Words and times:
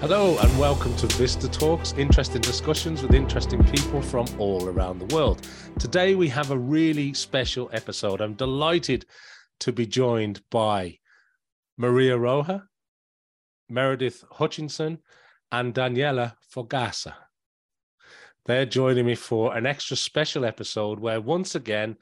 Hello 0.00 0.38
and 0.38 0.58
welcome 0.60 0.94
to 0.94 1.08
Vista 1.08 1.48
Talks, 1.48 1.92
interesting 1.94 2.40
discussions 2.40 3.02
with 3.02 3.14
interesting 3.14 3.64
people 3.64 4.00
from 4.00 4.26
all 4.38 4.68
around 4.68 5.00
the 5.00 5.12
world. 5.12 5.44
Today 5.80 6.14
we 6.14 6.28
have 6.28 6.52
a 6.52 6.56
really 6.56 7.12
special 7.12 7.68
episode. 7.72 8.20
I'm 8.20 8.34
delighted 8.34 9.06
to 9.58 9.72
be 9.72 9.86
joined 9.86 10.40
by 10.50 10.98
Maria 11.76 12.16
Roja, 12.16 12.62
Meredith 13.68 14.22
Hutchinson, 14.30 14.98
and 15.50 15.74
Daniela 15.74 16.34
Fogassa. 16.54 17.14
They're 18.46 18.66
joining 18.66 19.04
me 19.04 19.16
for 19.16 19.56
an 19.56 19.66
extra 19.66 19.96
special 19.96 20.44
episode 20.44 21.00
where 21.00 21.20
once 21.20 21.56
again 21.56 21.96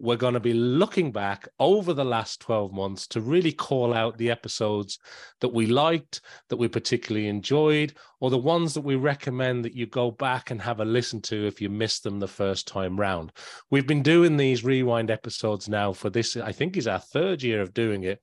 we're 0.00 0.16
going 0.16 0.34
to 0.34 0.40
be 0.40 0.54
looking 0.54 1.12
back 1.12 1.46
over 1.58 1.92
the 1.92 2.04
last 2.04 2.40
12 2.40 2.72
months 2.72 3.06
to 3.08 3.20
really 3.20 3.52
call 3.52 3.92
out 3.92 4.16
the 4.16 4.30
episodes 4.30 4.98
that 5.40 5.50
we 5.50 5.66
liked, 5.66 6.20
that 6.48 6.56
we 6.56 6.68
particularly 6.68 7.28
enjoyed, 7.28 7.92
or 8.20 8.30
the 8.30 8.38
ones 8.38 8.74
that 8.74 8.80
we 8.80 8.94
recommend 8.94 9.64
that 9.64 9.74
you 9.74 9.86
go 9.86 10.10
back 10.10 10.50
and 10.50 10.60
have 10.62 10.80
a 10.80 10.84
listen 10.84 11.20
to 11.20 11.46
if 11.46 11.60
you 11.60 11.68
missed 11.68 12.02
them 12.02 12.18
the 12.18 12.28
first 12.28 12.66
time 12.66 12.98
round. 12.98 13.32
We've 13.70 13.86
been 13.86 14.02
doing 14.02 14.36
these 14.36 14.64
rewind 14.64 15.10
episodes 15.10 15.68
now 15.68 15.92
for 15.92 16.10
this, 16.10 16.36
I 16.36 16.52
think, 16.52 16.76
is 16.76 16.86
our 16.86 16.98
third 16.98 17.42
year 17.42 17.60
of 17.60 17.74
doing 17.74 18.04
it. 18.04 18.20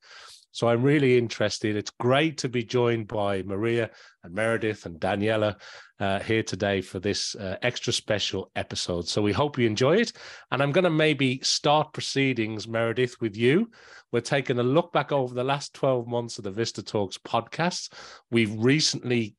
So 0.52 0.68
I'm 0.68 0.82
really 0.82 1.18
interested. 1.18 1.76
It's 1.76 1.92
great 2.00 2.38
to 2.40 2.50
be 2.50 2.64
joined 2.64 3.08
by 3.08 3.44
Maria 3.44 3.92
and 4.24 4.34
Meredith 4.34 4.86
and 4.86 5.00
Daniela 5.00 5.56
uh, 6.00 6.20
here 6.20 6.44
today 6.44 6.82
for 6.82 7.00
this 7.00 7.36
uh, 7.36 7.58
extra 7.62 7.94
special 7.94 8.52
episode. 8.56 9.08
So 9.08 9.22
we 9.22 9.34
hope 9.34 9.58
you 9.58 9.68
enjoy 9.68 9.98
it. 9.98 10.14
And 10.52 10.62
I'm 10.62 10.72
going 10.72 10.84
to 10.84 10.89
maybe 10.89 11.39
start 11.42 11.94
proceedings, 11.94 12.67
Meredith, 12.67 13.20
with 13.22 13.36
you. 13.36 13.70
We're 14.12 14.22
taking 14.22 14.59
a 14.59 14.64
look 14.64 14.92
back 14.94 15.12
over 15.12 15.34
the 15.34 15.44
last 15.44 15.73
12 15.73 16.08
months 16.08 16.38
of 16.38 16.44
the 16.44 16.52
Vista 16.52 16.82
Talks 16.82 17.17
podcast. 17.17 17.94
We've 18.32 18.54
recently 18.58 19.36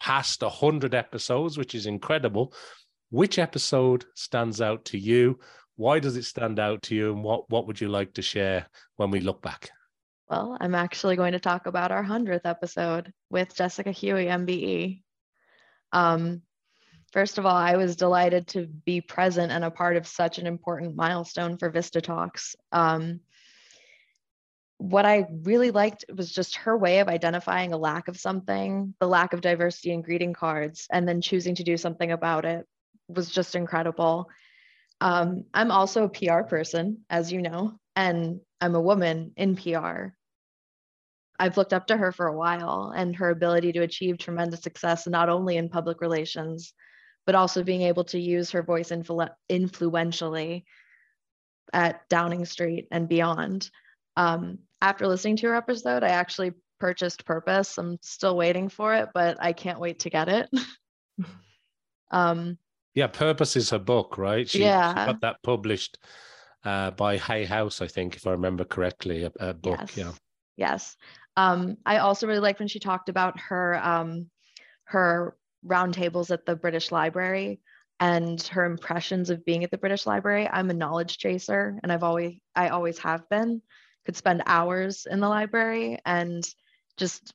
passed 0.00 0.42
100 0.42 0.94
episodes, 0.94 1.56
which 1.56 1.74
is 1.74 1.86
incredible. 1.86 2.52
Which 3.10 3.38
episode 3.38 4.04
stands 4.14 4.60
out 4.60 4.84
to 4.86 4.98
you? 4.98 5.38
Why 5.76 5.98
does 5.98 6.16
it 6.16 6.24
stand 6.24 6.58
out 6.58 6.82
to 6.82 6.94
you? 6.94 7.12
And 7.12 7.22
what, 7.22 7.48
what 7.50 7.66
would 7.66 7.80
you 7.80 7.88
like 7.88 8.14
to 8.14 8.22
share 8.22 8.66
when 8.96 9.10
we 9.10 9.20
look 9.20 9.42
back? 9.42 9.70
Well, 10.32 10.56
I'm 10.58 10.74
actually 10.74 11.16
going 11.16 11.32
to 11.32 11.38
talk 11.38 11.66
about 11.66 11.92
our 11.92 12.02
100th 12.02 12.46
episode 12.46 13.12
with 13.28 13.54
Jessica 13.54 13.90
Huie, 13.90 14.28
MBE. 14.28 15.02
Um, 15.92 16.40
first 17.12 17.36
of 17.36 17.44
all, 17.44 17.54
I 17.54 17.76
was 17.76 17.96
delighted 17.96 18.46
to 18.48 18.66
be 18.66 19.02
present 19.02 19.52
and 19.52 19.62
a 19.62 19.70
part 19.70 19.98
of 19.98 20.06
such 20.06 20.38
an 20.38 20.46
important 20.46 20.96
milestone 20.96 21.58
for 21.58 21.68
Vista 21.68 22.00
Talks. 22.00 22.56
Um, 22.72 23.20
what 24.78 25.04
I 25.04 25.26
really 25.42 25.70
liked 25.70 26.06
was 26.16 26.32
just 26.32 26.56
her 26.56 26.78
way 26.78 27.00
of 27.00 27.08
identifying 27.08 27.74
a 27.74 27.78
lack 27.78 28.08
of 28.08 28.18
something, 28.18 28.94
the 29.00 29.08
lack 29.08 29.34
of 29.34 29.42
diversity 29.42 29.92
in 29.92 30.00
greeting 30.00 30.32
cards, 30.32 30.86
and 30.90 31.06
then 31.06 31.20
choosing 31.20 31.56
to 31.56 31.62
do 31.62 31.76
something 31.76 32.10
about 32.10 32.46
it 32.46 32.66
was 33.06 33.30
just 33.30 33.54
incredible. 33.54 34.30
Um, 34.98 35.44
I'm 35.52 35.70
also 35.70 36.04
a 36.04 36.08
PR 36.08 36.40
person, 36.40 37.04
as 37.10 37.30
you 37.30 37.42
know, 37.42 37.78
and 37.94 38.40
I'm 38.62 38.74
a 38.74 38.80
woman 38.80 39.32
in 39.36 39.56
PR. 39.56 40.14
I've 41.42 41.56
looked 41.56 41.72
up 41.72 41.88
to 41.88 41.96
her 41.96 42.12
for 42.12 42.28
a 42.28 42.36
while 42.36 42.92
and 42.94 43.16
her 43.16 43.30
ability 43.30 43.72
to 43.72 43.80
achieve 43.80 44.16
tremendous 44.16 44.62
success, 44.62 45.08
not 45.08 45.28
only 45.28 45.56
in 45.56 45.68
public 45.68 46.00
relations, 46.00 46.72
but 47.26 47.34
also 47.34 47.64
being 47.64 47.82
able 47.82 48.04
to 48.04 48.18
use 48.20 48.52
her 48.52 48.62
voice 48.62 48.90
influ- 48.90 49.28
influentially 49.48 50.64
at 51.72 52.08
Downing 52.08 52.44
Street 52.44 52.86
and 52.92 53.08
beyond. 53.08 53.68
Um, 54.16 54.60
after 54.80 55.08
listening 55.08 55.34
to 55.38 55.48
her 55.48 55.56
episode, 55.56 56.04
I 56.04 56.10
actually 56.10 56.52
purchased 56.78 57.26
Purpose. 57.26 57.76
I'm 57.76 57.98
still 58.02 58.36
waiting 58.36 58.68
for 58.68 58.94
it, 58.94 59.08
but 59.12 59.36
I 59.40 59.52
can't 59.52 59.80
wait 59.80 59.98
to 60.00 60.10
get 60.10 60.28
it. 60.28 60.48
um, 62.12 62.56
yeah, 62.94 63.08
Purpose 63.08 63.56
is 63.56 63.70
her 63.70 63.80
book, 63.80 64.16
right? 64.16 64.48
She, 64.48 64.60
yeah. 64.60 64.90
She 64.90 65.06
got 65.06 65.20
that 65.22 65.42
published 65.42 65.98
uh, 66.64 66.92
by 66.92 67.16
Hay 67.16 67.46
House, 67.46 67.82
I 67.82 67.88
think, 67.88 68.14
if 68.14 68.28
I 68.28 68.30
remember 68.30 68.62
correctly, 68.62 69.24
a, 69.24 69.32
a 69.40 69.52
book. 69.52 69.80
Yes. 69.80 69.96
Yeah. 69.96 70.12
Yes. 70.56 70.96
Um, 71.36 71.76
I 71.86 71.98
also 71.98 72.26
really 72.26 72.40
liked 72.40 72.58
when 72.58 72.68
she 72.68 72.78
talked 72.78 73.08
about 73.08 73.38
her 73.40 73.80
um, 73.82 74.30
her 74.84 75.36
roundtables 75.66 76.30
at 76.30 76.44
the 76.44 76.56
British 76.56 76.92
Library 76.92 77.60
and 78.00 78.42
her 78.48 78.64
impressions 78.64 79.30
of 79.30 79.44
being 79.44 79.64
at 79.64 79.70
the 79.70 79.78
British 79.78 80.06
Library. 80.06 80.48
I'm 80.48 80.70
a 80.70 80.74
knowledge 80.74 81.18
chaser, 81.18 81.78
and 81.82 81.92
I've 81.92 82.02
always 82.02 82.34
I 82.54 82.68
always 82.68 82.98
have 82.98 83.28
been. 83.28 83.62
Could 84.04 84.16
spend 84.16 84.42
hours 84.46 85.06
in 85.08 85.20
the 85.20 85.28
library 85.28 85.98
and 86.04 86.44
just 86.96 87.32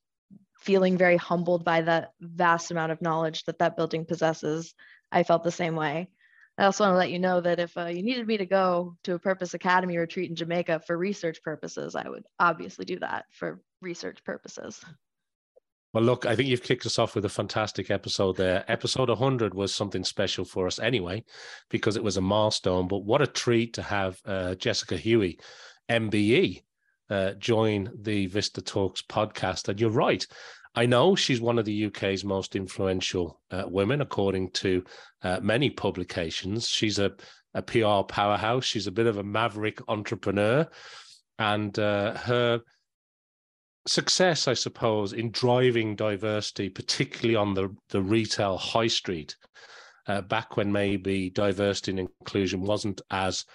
feeling 0.60 0.98
very 0.98 1.16
humbled 1.16 1.64
by 1.64 1.82
the 1.82 2.10
vast 2.20 2.72
amount 2.72 2.92
of 2.92 3.02
knowledge 3.02 3.46
that 3.46 3.60
that 3.60 3.78
building 3.78 4.06
possesses. 4.06 4.74
I 5.10 5.24
felt 5.24 5.46
the 5.46 5.52
same 5.52 5.76
way. 5.76 6.10
I 6.58 6.66
also 6.66 6.84
want 6.84 6.96
to 6.96 6.98
let 6.98 7.12
you 7.12 7.20
know 7.20 7.40
that 7.40 7.60
if 7.60 7.78
uh, 7.78 7.86
you 7.86 8.02
needed 8.04 8.28
me 8.28 8.38
to 8.38 8.46
go 8.46 8.98
to 9.04 9.14
a 9.14 9.20
Purpose 9.20 9.54
Academy 9.54 9.98
retreat 9.98 10.30
in 10.30 10.36
Jamaica 10.36 10.82
for 10.86 10.98
research 10.98 11.42
purposes, 11.44 11.96
I 11.96 12.10
would 12.10 12.24
obviously 12.40 12.84
do 12.84 13.00
that 13.00 13.26
for 13.32 13.62
research 13.82 14.24
purposes. 14.24 14.84
Well, 15.94 16.04
look, 16.04 16.26
I 16.26 16.36
think 16.36 16.50
you've 16.50 16.64
kicked 16.64 16.86
us 16.86 17.00
off 17.00 17.16
with 17.16 17.26
a 17.26 17.30
fantastic 17.30 17.90
episode 17.90 18.36
there. 18.36 18.64
Episode 18.72 19.10
100 19.10 19.54
was 19.54 19.74
something 19.74 20.04
special 20.04 20.46
for 20.46 20.68
us 20.68 20.80
anyway, 20.80 21.24
because 21.70 21.96
it 21.96 22.04
was 22.04 22.18
a 22.18 22.22
milestone. 22.22 22.88
But 22.88 23.00
what 23.00 23.22
a 23.22 23.28
treat 23.28 23.74
to 23.74 23.82
have 23.82 24.20
uh, 24.26 24.56
Jessica 24.56 24.96
Huie, 24.96 25.40
MBE, 25.90 26.62
uh, 27.10 27.32
join 27.34 27.90
the 28.02 28.28
Vista 28.28 28.62
Talks 28.62 29.02
podcast. 29.02 29.70
And 29.70 29.80
you're 29.80 29.90
right. 29.90 30.26
I 30.76 30.86
know 30.86 31.16
she's 31.16 31.42
one 31.42 31.58
of 31.58 31.66
the 31.66 31.86
UK's 31.86 32.24
most 32.24 32.56
influential 32.56 33.42
uh, 33.50 33.64
women, 33.68 34.02
according 34.02 34.52
to 34.52 34.84
uh, 35.24 35.40
many 35.42 35.70
publications. 35.70 36.68
She's 36.68 37.00
a, 37.00 37.14
a 37.54 37.62
PR 37.62 38.04
powerhouse. 38.08 38.66
She's 38.66 38.88
a 38.88 38.92
bit 38.92 39.08
of 39.08 39.18
a 39.18 39.24
maverick 39.24 39.80
entrepreneur. 39.88 40.68
And 41.40 41.80
uh, 41.80 42.14
her 42.18 42.62
success, 43.88 44.48
I 44.48 44.54
suppose, 44.54 45.14
in 45.14 45.32
driving 45.32 45.96
diversity, 45.96 46.70
particularly 46.70 47.36
on 47.36 47.54
the, 47.54 47.76
the 47.90 48.02
retail 48.02 48.58
high 48.58 48.88
street, 48.88 49.36
uh, 50.08 50.22
back 50.22 50.58
when 50.58 50.72
maybe 50.72 51.30
diversity 51.30 51.92
and 51.92 52.00
inclusion 52.00 52.62
wasn't 52.62 53.02
as 53.12 53.46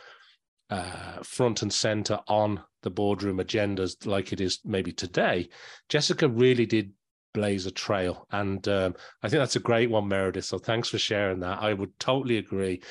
uh, 0.71 1.23
front 1.23 1.63
and 1.63 1.73
center 1.73 2.19
on 2.29 2.63
the 2.83 2.91
boardroom 2.91 3.39
agendas 3.39 4.07
like 4.07 4.33
it 4.33 4.41
is 4.41 4.61
maybe 4.65 4.93
today, 4.93 5.49
Jessica 5.89 6.29
really 6.29 6.67
did 6.67 6.93
blaze 7.35 7.67
a 7.67 7.71
trail. 7.71 8.27
And 8.31 8.67
um, 8.69 8.95
I 9.23 9.29
think 9.29 9.41
that's 9.41 9.57
a 9.57 9.61
great 9.61 9.91
one, 9.91 10.09
Meredith. 10.09 10.45
So 10.45 10.59
thanks 10.59 10.89
for 10.89 10.99
sharing 10.99 11.41
that. 11.41 11.63
I 11.63 11.73
would 11.73 11.99
totally 11.99 12.39
agree. 12.39 12.83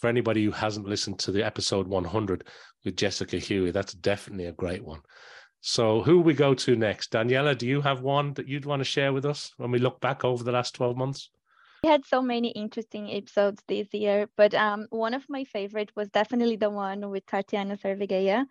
For 0.00 0.08
anybody 0.08 0.44
who 0.44 0.50
hasn't 0.50 0.88
listened 0.88 1.18
to 1.20 1.32
the 1.32 1.44
episode 1.44 1.86
100 1.86 2.44
with 2.84 2.96
Jessica 2.96 3.36
Huie, 3.36 3.72
that's 3.72 3.94
definitely 3.94 4.46
a 4.46 4.52
great 4.52 4.84
one. 4.84 5.00
So 5.66 6.02
who 6.02 6.20
we 6.20 6.34
go 6.34 6.52
to 6.52 6.76
next? 6.76 7.12
Daniela, 7.12 7.56
do 7.56 7.66
you 7.66 7.80
have 7.80 8.02
one 8.02 8.34
that 8.34 8.46
you'd 8.46 8.66
want 8.66 8.80
to 8.80 8.84
share 8.84 9.14
with 9.14 9.24
us 9.24 9.54
when 9.56 9.70
we 9.70 9.78
look 9.78 9.98
back 9.98 10.22
over 10.22 10.44
the 10.44 10.52
last 10.52 10.74
12 10.74 10.94
months? 10.94 11.30
We 11.82 11.88
had 11.88 12.04
so 12.04 12.20
many 12.20 12.48
interesting 12.50 13.10
episodes 13.10 13.62
this 13.66 13.88
year, 13.94 14.28
but 14.36 14.52
um, 14.52 14.86
one 14.90 15.14
of 15.14 15.24
my 15.30 15.44
favorite 15.44 15.90
was 15.96 16.10
definitely 16.10 16.56
the 16.56 16.68
one 16.68 17.08
with 17.08 17.24
Tatiana 17.24 17.78
Servigeia, 17.78 18.44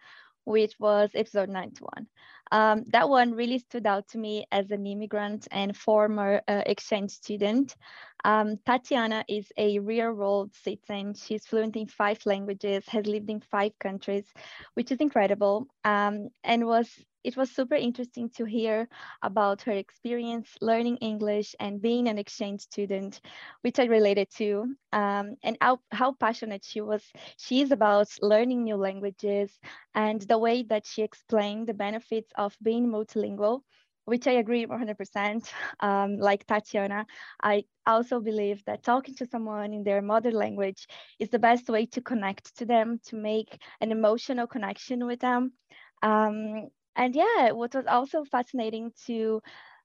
which 0.46 0.74
was 0.80 1.12
episode 1.14 1.50
91. 1.50 2.08
Um, 2.54 2.86
that 2.90 3.10
one 3.10 3.34
really 3.34 3.58
stood 3.58 3.88
out 3.88 4.08
to 4.10 4.20
me 4.20 4.46
as 4.52 4.70
an 4.70 4.86
immigrant 4.86 5.48
and 5.50 5.76
former 5.76 6.42
uh, 6.48 6.62
exchange 6.68 7.10
student. 7.10 7.76
Um, 8.24 8.58
Tatiana 8.64 9.26
is 9.28 9.52
a 9.58 9.80
real 9.80 10.14
world 10.14 10.54
citizen. 10.54 11.16
She's 11.16 11.48
fluent 11.48 11.76
in 11.76 11.88
five 11.88 12.24
languages, 12.28 12.86
has 12.90 13.08
lived 13.08 13.32
in 13.32 13.42
five 13.42 13.72
countries, 13.80 14.32
which 14.76 14.92
is 14.92 15.00
incredible, 15.00 15.66
um, 15.84 16.30
and 16.44 16.68
was 16.68 16.88
it 17.24 17.38
was 17.38 17.52
super 17.52 17.76
interesting 17.76 18.30
to 18.32 18.46
hear 18.46 18.88
about 19.22 19.62
her 19.64 19.72
experience 19.72 20.50
learning 20.62 20.98
English 20.98 21.56
and 21.60 21.82
being 21.82 22.08
an 22.08 22.18
exchange 22.18 22.62
student, 22.62 23.22
which 23.62 23.80
I 23.80 23.86
related 23.86 24.30
to, 24.38 24.76
um, 24.92 25.36
and 25.44 25.58
how, 25.62 25.80
how 25.92 26.14
passionate 26.14 26.64
she 26.64 26.82
was. 26.82 27.04
She 27.38 27.62
is 27.62 27.72
about 27.72 28.10
learning 28.22 28.64
new 28.64 28.76
languages 28.76 29.58
and 29.96 30.22
the 30.22 30.38
way 30.38 30.64
that 30.64 30.86
she 30.86 31.02
explained 31.02 31.68
the 31.68 31.74
benefits 31.74 32.32
of 32.38 32.56
being 32.62 32.88
multilingual 32.88 33.62
which 34.06 34.28
I 34.28 34.34
agree 34.34 34.66
100%. 34.66 35.52
Um, 35.80 36.18
like 36.18 36.46
Tatiana, 36.46 37.06
I 37.42 37.66
also 37.86 38.22
believe 38.22 38.64
that 38.66 38.84
talking 38.84 39.16
to 39.16 39.26
someone 39.26 39.74
in 39.74 39.84
their 39.84 40.02
mother 40.02 40.32
language 40.32 40.88
is 41.20 41.30
the 41.30 41.40
best 41.40 41.68
way 41.68 41.86
to 41.88 42.02
connect 42.02 42.56
to 42.58 42.66
them, 42.66 43.00
to 43.08 43.16
make 43.16 43.62
an 43.82 43.92
emotional 43.92 44.48
connection 44.48 45.06
with 45.06 45.20
them. 45.20 45.54
Um, 46.02 46.70
and 46.96 47.16
yeah, 47.16 47.52
what 47.52 47.74
was 47.76 47.86
also 47.88 48.24
fascinating 48.26 48.92
to 49.06 49.42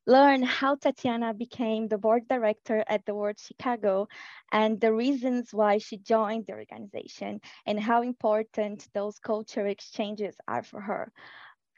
learn 0.06 0.42
how 0.42 0.74
Tatiana 0.76 1.34
became 1.34 1.88
the 1.88 1.98
board 1.98 2.26
director 2.28 2.84
at 2.88 3.04
the 3.06 3.14
World 3.14 3.38
Chicago 3.38 4.08
and 4.52 4.80
the 4.80 4.92
reasons 4.92 5.52
why 5.52 5.78
she 5.78 5.98
joined 5.98 6.46
the 6.46 6.54
organization 6.54 7.40
and 7.66 7.80
how 7.80 8.02
important 8.02 8.88
those 8.94 9.18
culture 9.18 9.66
exchanges 9.66 10.36
are 10.48 10.62
for 10.62 10.80
her. 10.80 11.12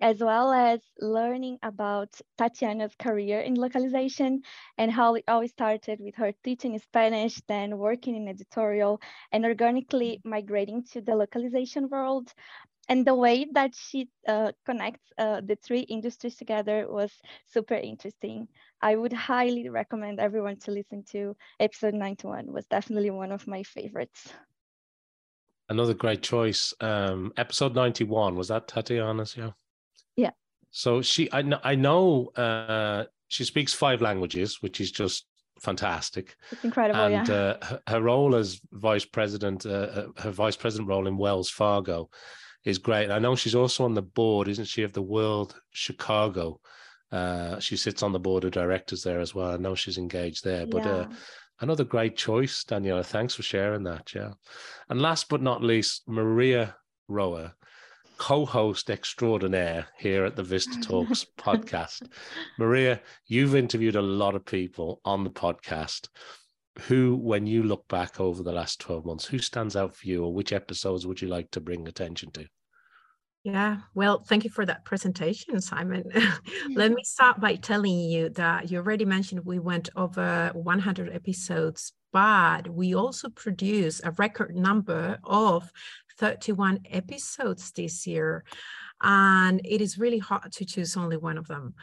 as 0.01 0.21
well 0.21 0.53
as 0.53 0.81
learning 1.01 1.59
about 1.63 2.11
Tatiana's 2.37 2.95
career 2.97 3.41
in 3.41 3.55
localization 3.55 4.43
and 4.79 4.91
how 4.93 5.15
it 5.15 5.25
always 5.29 5.51
started 5.53 6.01
with 6.01 6.15
her 6.17 6.33
teaching 6.45 6.79
Spanish, 6.79 7.41
then 7.49 7.79
working 7.79 8.15
in 8.17 8.29
editorial, 8.29 9.01
and 9.33 9.45
organically 9.45 10.21
migrating 10.25 10.83
to 10.93 11.01
the 11.01 11.15
localization 11.15 11.89
world. 11.89 12.33
And 12.91 13.07
the 13.07 13.15
way 13.15 13.47
that 13.53 13.73
she 13.77 14.09
uh, 14.27 14.51
connects 14.67 15.13
uh, 15.17 15.41
the 15.43 15.55
three 15.55 15.83
industries 15.83 16.35
together 16.35 16.87
was 16.91 17.13
super 17.47 17.75
interesting. 17.75 18.49
I 18.83 18.97
would 18.97 19.13
highly 19.13 19.69
recommend 19.69 20.19
everyone 20.19 20.57
to 20.65 20.73
listen 20.73 21.05
to 21.13 21.37
episode 21.61 21.95
91 21.95 22.53
was 22.53 22.67
definitely 22.67 23.11
one 23.11 23.31
of 23.31 23.47
my 23.47 23.63
favorites. 23.63 24.33
Another 25.69 25.95
great 25.95 26.21
choice. 26.21 26.75
Um, 26.81 27.33
episode 27.37 27.77
91, 27.77 28.35
was 28.35 28.49
that 28.49 28.67
Tatiana's? 28.67 29.37
Yeah. 29.37 29.51
Yeah. 30.17 30.33
So 30.73 31.01
she, 31.01 31.33
I 31.33 31.43
know, 31.43 31.61
I 31.63 31.77
know 31.77 32.27
uh, 32.35 33.05
she 33.29 33.45
speaks 33.45 33.73
five 33.73 34.03
languages, 34.03 34.63
which 34.63 34.81
is 34.81 34.91
just 34.91 35.27
fantastic. 35.61 36.35
It's 36.51 36.65
incredible. 36.65 37.01
And 37.01 37.29
yeah. 37.29 37.35
uh, 37.35 37.65
her, 37.65 37.81
her, 37.87 38.03
role 38.03 38.35
as 38.35 38.61
vice 38.73 39.05
president, 39.05 39.65
uh, 39.65 39.69
uh, 39.69 40.07
her 40.19 40.33
vice 40.33 40.57
president 40.57 40.89
role 40.89 41.07
in 41.07 41.17
Wells 41.17 41.51
Fargo 41.51 42.11
is 42.65 42.79
great. 42.79 43.11
I 43.11 43.19
know 43.19 43.37
she's 43.37 43.55
also 43.55 43.85
on 43.85 43.95
the 43.95 44.03
board, 44.03 44.49
isn't 44.49 44.67
she, 44.67 44.83
of 44.83 44.93
the 44.93 45.03
World 45.03 45.55
Chicago. 45.71 46.61
Uh, 47.11 47.59
she 47.59 47.77
sits 47.77 48.03
on 48.03 48.13
the 48.13 48.21
board 48.21 48.45
of 48.45 48.53
directors 48.53 49.03
there 49.03 49.21
as 49.21 49.35
well. 49.35 49.51
I 49.53 49.57
know 49.57 49.75
she's 49.75 49.99
engaged 49.99 50.45
there, 50.45 50.67
but 50.67 50.87
uh. 50.87 51.09
Another 51.63 51.85
great 51.85 52.17
choice, 52.17 52.65
Daniela. 52.65 53.05
Thanks 53.05 53.35
for 53.35 53.43
sharing 53.43 53.83
that. 53.83 54.15
Yeah. 54.15 54.33
And 54.89 55.03
last 55.03 55.29
but 55.29 55.43
not 55.43 55.63
least, 55.63 56.03
Maria 56.09 56.75
Roa, 57.07 57.55
co 58.17 58.47
host 58.47 58.89
extraordinaire 58.89 59.87
here 59.99 60.25
at 60.25 60.37
the 60.37 60.43
Vista 60.43 60.81
Talks 60.83 61.27
podcast. 61.39 62.09
Maria, 62.59 63.01
you've 63.27 63.55
interviewed 63.55 63.97
a 63.97 64.03
lot 64.03 64.35
of 64.35 64.47
people 64.47 65.03
on 65.05 65.23
the 65.23 65.31
podcast. 65.31 66.09
Who, 66.83 67.17
when 67.17 67.47
you 67.47 67.63
look 67.63 67.87
back 67.89 68.21
over 68.21 68.43
the 68.43 68.53
last 68.53 68.81
12 68.81 69.05
months, 69.05 69.27
who 69.27 69.39
stands 69.39 69.77
out 69.77 69.95
for 69.95 70.07
you 70.07 70.25
or 70.25 70.33
which 70.33 70.53
episodes 70.53 71.07
would 71.07 71.21
you 71.21 71.29
like 71.29 71.51
to 71.51 71.61
bring 71.61 71.89
attention 71.89 72.31
to? 72.33 72.47
Yeah, 73.43 73.79
well, 73.95 74.23
thank 74.23 74.45
you 74.45 74.51
for 74.51 74.67
that 74.67 74.85
presentation, 74.85 75.61
Simon. 75.63 76.05
Let 76.75 76.93
me 76.93 77.03
start 77.03 77.41
by 77.41 77.55
telling 77.55 77.99
you 77.99 78.29
that 78.31 78.71
you 78.71 78.79
already 78.79 79.07
mentioned 79.07 79.41
we 79.45 79.59
went 79.59 79.89
over 79.97 80.51
100 80.53 81.15
episodes, 81.15 81.95
but 82.13 82.69
we 82.69 82.95
also 82.95 83.31
produced 83.31 84.03
a 84.05 84.11
record 84.13 84.55
number 84.55 85.19
of 85.25 85.73
31 86.19 86.81
episodes 86.91 87.73
this 87.73 88.07
year. 88.07 88.45
And 89.03 89.63
it 89.65 89.81
is 89.81 89.99
really 89.99 90.19
hard 90.19 90.53
to 90.53 90.67
choose 90.67 90.95
only 90.99 91.17
one 91.17 91.39
of 91.39 91.49
them. 91.49 91.75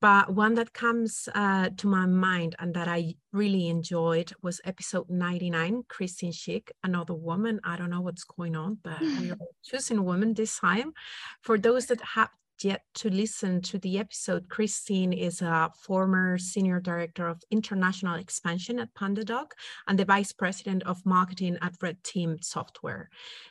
But 0.00 0.32
one 0.32 0.54
that 0.54 0.72
comes 0.72 1.28
uh, 1.34 1.70
to 1.76 1.86
my 1.86 2.06
mind 2.06 2.56
and 2.58 2.72
that 2.74 2.88
I 2.88 3.16
really 3.32 3.68
enjoyed 3.68 4.32
was 4.42 4.60
episode 4.64 5.10
99, 5.10 5.84
Christine 5.88 6.32
Schick, 6.32 6.70
another 6.82 7.12
woman. 7.14 7.60
I 7.64 7.76
don't 7.76 7.90
know 7.90 8.00
what's 8.00 8.24
going 8.24 8.56
on, 8.56 8.78
but 8.82 9.00
we 9.00 9.30
are 9.30 9.36
choosing 9.62 10.02
women 10.04 10.32
this 10.32 10.58
time. 10.58 10.94
For 11.42 11.58
those 11.58 11.86
that 11.86 12.00
have 12.14 12.30
yet 12.64 12.82
to 12.94 13.10
listen 13.10 13.60
to 13.62 13.78
the 13.78 13.98
episode, 13.98 14.48
Christine 14.48 15.12
is 15.12 15.42
a 15.42 15.70
former 15.78 16.38
senior 16.38 16.80
director 16.80 17.28
of 17.28 17.42
international 17.50 18.16
expansion 18.16 18.78
at 18.78 18.94
PandaDoc 18.94 19.52
and 19.86 19.98
the 19.98 20.04
vice 20.04 20.32
president 20.32 20.82
of 20.84 21.04
marketing 21.04 21.58
at 21.62 21.74
Red 21.80 22.02
Team 22.04 22.38
Software. 22.40 23.08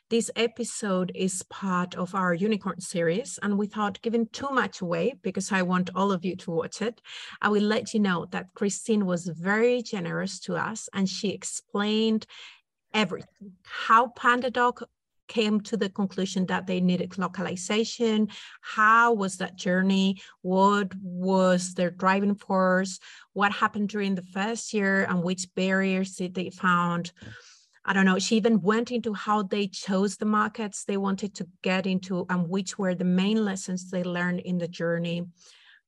This 0.09 0.31
episode 0.35 1.11
is 1.15 1.44
part 1.44 1.95
of 1.95 2.15
our 2.15 2.33
unicorn 2.33 2.81
series, 2.81 3.39
and 3.41 3.57
without 3.57 4.01
giving 4.01 4.27
too 4.27 4.50
much 4.50 4.81
away, 4.81 5.15
because 5.21 5.51
I 5.51 5.62
want 5.62 5.89
all 5.95 6.12
of 6.12 6.25
you 6.25 6.35
to 6.38 6.51
watch 6.51 6.81
it, 6.81 7.01
I 7.41 7.50
will 7.50 7.63
let 7.63 7.94
you 7.94 8.00
know 8.00 8.25
that 8.31 8.53
Christine 8.55 9.05
was 9.05 9.27
very 9.27 9.81
generous 9.81 10.39
to 10.41 10.55
us 10.55 10.89
and 10.94 11.07
she 11.07 11.29
explained 11.29 12.25
everything 12.94 13.53
how 13.63 14.07
PandaDoc 14.07 14.81
came 15.29 15.61
to 15.61 15.77
the 15.77 15.87
conclusion 15.87 16.45
that 16.47 16.67
they 16.67 16.81
needed 16.81 17.17
localization? 17.17 18.27
How 18.59 19.13
was 19.13 19.37
that 19.37 19.55
journey? 19.55 20.21
What 20.41 20.93
was 21.01 21.73
their 21.75 21.91
driving 21.91 22.35
force? 22.35 22.99
What 23.31 23.53
happened 23.53 23.87
during 23.87 24.15
the 24.15 24.23
first 24.33 24.73
year 24.73 25.05
and 25.05 25.23
which 25.23 25.47
barriers 25.55 26.15
did 26.15 26.35
they 26.35 26.49
found? 26.49 27.13
I 27.85 27.93
don't 27.93 28.05
know. 28.05 28.19
She 28.19 28.35
even 28.35 28.61
went 28.61 28.91
into 28.91 29.13
how 29.13 29.43
they 29.43 29.67
chose 29.67 30.17
the 30.17 30.25
markets 30.25 30.83
they 30.83 30.97
wanted 30.97 31.33
to 31.35 31.47
get 31.63 31.87
into 31.87 32.25
and 32.29 32.49
which 32.49 32.77
were 32.77 32.93
the 32.93 33.05
main 33.05 33.45
lessons 33.45 33.89
they 33.89 34.03
learned 34.03 34.41
in 34.41 34.57
the 34.57 34.67
journey 34.67 35.25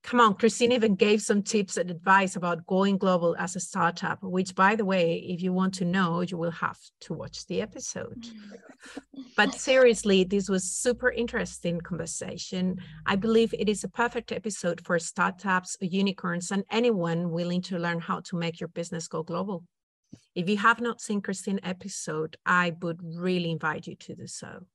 come 0.02 0.20
on, 0.20 0.34
Christine 0.34 0.72
even 0.72 0.94
gave 0.94 1.22
some 1.22 1.42
tips 1.42 1.76
and 1.76 1.90
advice 1.90 2.34
about 2.36 2.66
going 2.66 2.98
global 2.98 3.36
as 3.38 3.54
a 3.54 3.60
startup, 3.60 4.22
which, 4.22 4.54
by 4.54 4.74
the 4.74 4.84
way, 4.84 5.16
if 5.16 5.42
you 5.42 5.52
want 5.52 5.74
to 5.74 5.84
know, 5.84 6.20
you 6.20 6.36
will 6.36 6.50
have 6.50 6.78
to 7.02 7.14
watch 7.14 7.46
the 7.46 7.60
episode. 7.60 8.22
Mm. 8.22 9.24
but 9.36 9.54
seriously, 9.54 10.24
this 10.24 10.48
was 10.48 10.64
super 10.64 11.10
interesting 11.10 11.80
conversation. 11.80 12.76
I 13.06 13.16
believe 13.16 13.54
it 13.56 13.68
is 13.68 13.84
a 13.84 13.88
perfect 13.88 14.32
episode 14.32 14.84
for 14.84 14.98
startups, 14.98 15.76
unicorns, 15.80 16.50
and 16.50 16.64
anyone 16.70 17.30
willing 17.30 17.62
to 17.62 17.78
learn 17.78 18.00
how 18.00 18.20
to 18.20 18.36
make 18.36 18.60
your 18.60 18.68
business 18.68 19.06
go 19.06 19.22
global. 19.22 19.64
If 20.34 20.48
you 20.48 20.56
have 20.58 20.80
not 20.80 21.00
seen 21.00 21.20
Christine 21.20 21.60
episode, 21.62 22.36
I 22.44 22.74
would 22.80 23.00
really 23.02 23.50
invite 23.50 23.86
you 23.86 23.94
to 23.96 24.14
do 24.14 24.26
so. 24.26 24.66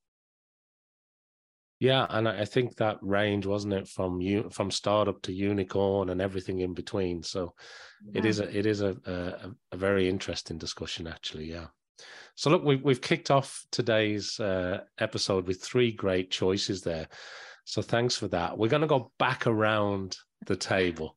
Yeah, 1.80 2.08
and 2.10 2.28
I 2.28 2.46
think 2.46 2.78
that 2.78 2.98
range 3.02 3.46
wasn't 3.46 3.74
it 3.74 3.88
from 3.88 4.20
you 4.20 4.50
from 4.50 4.72
startup 4.72 5.22
to 5.24 5.34
unicorn 5.34 6.10
and 6.10 6.20
everything 6.20 6.60
in 6.60 6.74
between. 6.74 7.22
So 7.22 7.54
yeah. 8.04 8.20
it 8.20 8.26
is 8.26 8.40
a 8.40 8.58
it 8.58 8.66
is 8.66 8.82
a, 8.82 8.96
a, 9.06 9.52
a 9.72 9.78
very 9.78 10.10
interesting 10.10 10.58
discussion 10.58 11.06
actually. 11.06 11.52
Yeah. 11.52 11.68
So 12.34 12.50
look, 12.50 12.64
we've 12.64 12.82
we've 12.84 13.02
kicked 13.02 13.30
off 13.30 13.64
today's 13.72 14.40
uh, 14.40 14.82
episode 14.98 15.46
with 15.46 15.62
three 15.62 15.92
great 15.92 16.32
choices 16.32 16.82
there. 16.82 17.08
So 17.66 17.84
thanks 17.84 18.16
for 18.16 18.28
that. 18.30 18.58
We're 18.58 18.70
going 18.70 18.82
to 18.82 18.88
go 18.88 19.12
back 19.20 19.46
around 19.46 20.18
the 20.46 20.56
table. 20.56 21.16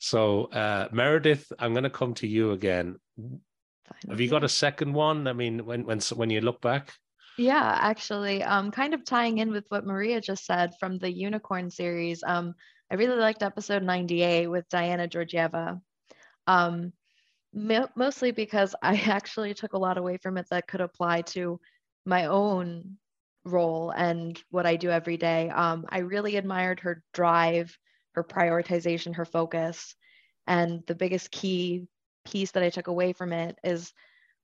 So 0.00 0.44
uh, 0.46 0.88
Meredith, 0.90 1.52
I'm 1.58 1.72
going 1.72 1.84
to 1.84 1.90
come 1.90 2.14
to 2.14 2.26
you 2.26 2.52
again. 2.52 2.96
Fine. 3.16 4.10
Have 4.10 4.20
you 4.20 4.28
got 4.28 4.44
a 4.44 4.48
second 4.48 4.92
one? 4.92 5.28
I 5.28 5.34
mean, 5.34 5.64
when 5.66 5.84
when 5.84 6.00
when 6.00 6.30
you 6.30 6.40
look 6.40 6.60
back. 6.60 6.94
Yeah, 7.40 7.78
actually, 7.80 8.42
um, 8.42 8.70
kind 8.70 8.92
of 8.92 9.02
tying 9.02 9.38
in 9.38 9.50
with 9.50 9.64
what 9.70 9.86
Maria 9.86 10.20
just 10.20 10.44
said 10.44 10.74
from 10.78 10.98
the 10.98 11.10
Unicorn 11.10 11.70
series. 11.70 12.22
Um, 12.22 12.54
I 12.90 12.96
really 12.96 13.16
liked 13.16 13.42
episode 13.42 13.82
98 13.82 14.46
with 14.48 14.68
Diana 14.68 15.08
Georgieva. 15.08 15.80
Um, 16.46 16.92
mo- 17.54 17.88
mostly 17.96 18.32
because 18.32 18.74
I 18.82 18.96
actually 19.06 19.54
took 19.54 19.74
a 19.74 19.78
lot 19.78 19.98
away 19.98 20.18
from 20.18 20.38
it 20.38 20.48
that 20.50 20.68
could 20.68 20.82
apply 20.82 21.22
to 21.34 21.60
my 22.06 22.26
own 22.26 22.98
role 23.44 23.90
and 23.90 24.38
what 24.50 24.66
I 24.66 24.76
do 24.76 24.90
every 24.90 25.16
day. 25.16 25.50
Um, 25.50 25.86
I 25.88 26.00
really 26.00 26.36
admired 26.36 26.80
her 26.80 27.02
drive, 27.14 27.76
her 28.14 28.24
prioritization, 28.24 29.16
her 29.16 29.26
focus. 29.26 29.96
And 30.46 30.82
the 30.86 30.94
biggest 30.94 31.30
key 31.30 31.88
piece 32.26 32.52
that 32.52 32.62
I 32.62 32.70
took 32.70 32.88
away 32.88 33.12
from 33.14 33.32
it 33.32 33.58
is 33.64 33.92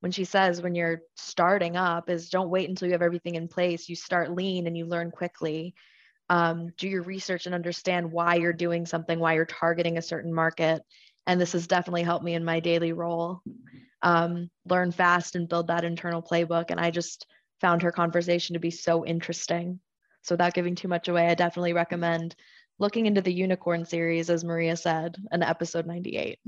when 0.01 0.13
she 0.13 0.25
says 0.25 0.61
when 0.61 0.75
you're 0.75 1.03
starting 1.15 1.77
up 1.77 2.11
is 2.11 2.29
don't 2.29 2.51
wait 2.51 2.69
until 2.69 2.87
you 2.87 2.93
have 2.93 3.03
everything 3.03 3.35
in 3.35 3.49
place. 3.49 3.89
You 3.89 3.97
start 3.97 4.35
lean 4.35 4.67
and 4.67 4.77
you 4.77 4.87
learn 4.87 5.11
quickly. 5.11 5.75
Um, 6.29 6.73
do 6.77 6.89
your 6.89 7.03
research 7.03 7.47
and 7.47 7.55
understand 7.55 8.11
why 8.11 8.35
you're 8.35 8.53
doing 8.53 8.85
something 8.85 9.19
why 9.19 9.35
you're 9.35 9.47
targeting 9.47 9.97
a 9.97 10.03
certain 10.03 10.33
market. 10.33 10.83
And 11.27 11.41
this 11.41 11.53
has 11.53 11.67
definitely 11.67 12.03
helped 12.03 12.25
me 12.25 12.35
in 12.35 12.45
my 12.45 12.61
daily 12.61 12.93
role. 12.93 13.43
Um, 14.03 14.51
learn 14.69 14.93
fast 14.93 15.35
and 15.35 15.49
build 15.49 15.69
that 15.69 15.85
internal 15.85 16.23
playbook. 16.23 16.67
And 16.71 16.79
i 16.79 16.91
just 16.91 17.27
found 17.61 17.83
her 17.83 17.93
conversation 17.93 18.55
to 18.55 18.61
be 18.61 18.71
so 18.71 19.05
interesting. 19.07 19.81
So 20.23 20.35
without 20.35 20.55
giving 20.55 20.75
too 20.75 20.89
much 20.89 21.09
away 21.09 21.29
i 21.29 21.35
definitely 21.35 21.73
recommend 21.73 22.35
looking 22.79 23.07
into 23.07 23.23
the 23.23 23.33
unicorn 23.33 23.85
series 23.85 24.29
as 24.29 24.45
maria 24.45 24.77
said 24.77 25.17
in 25.33 25.43
episode 25.43 25.87
98 25.87 26.41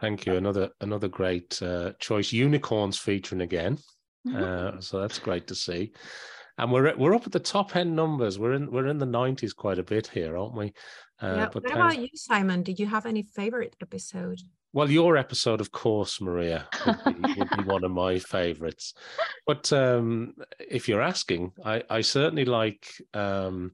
Thank 0.00 0.26
you. 0.26 0.34
Another 0.34 0.70
another 0.80 1.08
great 1.08 1.60
uh, 1.62 1.92
choice. 1.98 2.32
Unicorns 2.32 2.98
featuring 2.98 3.40
again, 3.40 3.78
mm-hmm. 4.26 4.36
uh, 4.76 4.80
so 4.80 5.00
that's 5.00 5.18
great 5.18 5.46
to 5.46 5.54
see. 5.54 5.92
And 6.58 6.70
we're 6.70 6.94
we're 6.96 7.14
up 7.14 7.26
at 7.26 7.32
the 7.32 7.40
top 7.40 7.76
end 7.76 7.96
numbers. 7.96 8.38
We're 8.38 8.52
in 8.52 8.70
we're 8.70 8.88
in 8.88 8.98
the 8.98 9.06
nineties 9.06 9.54
quite 9.54 9.78
a 9.78 9.82
bit 9.82 10.06
here, 10.06 10.36
aren't 10.36 10.56
we? 10.56 10.74
Uh, 11.22 11.34
yeah. 11.36 11.48
But 11.50 11.64
what 11.64 11.72
about 11.72 11.98
you, 11.98 12.08
Simon? 12.14 12.62
Did 12.62 12.78
you 12.78 12.86
have 12.86 13.06
any 13.06 13.22
favorite 13.22 13.74
episode? 13.80 14.40
Well, 14.74 14.90
your 14.90 15.16
episode, 15.16 15.62
of 15.62 15.72
course, 15.72 16.20
Maria, 16.20 16.68
would 16.84 17.22
be, 17.22 17.34
would 17.38 17.48
be 17.56 17.62
one 17.64 17.84
of 17.84 17.90
my 17.90 18.18
favorites. 18.18 18.92
But 19.46 19.72
um, 19.72 20.34
if 20.58 20.86
you're 20.88 21.00
asking, 21.00 21.52
I, 21.64 21.82
I 21.88 22.00
certainly 22.02 22.44
like. 22.44 22.86
Um, 23.14 23.72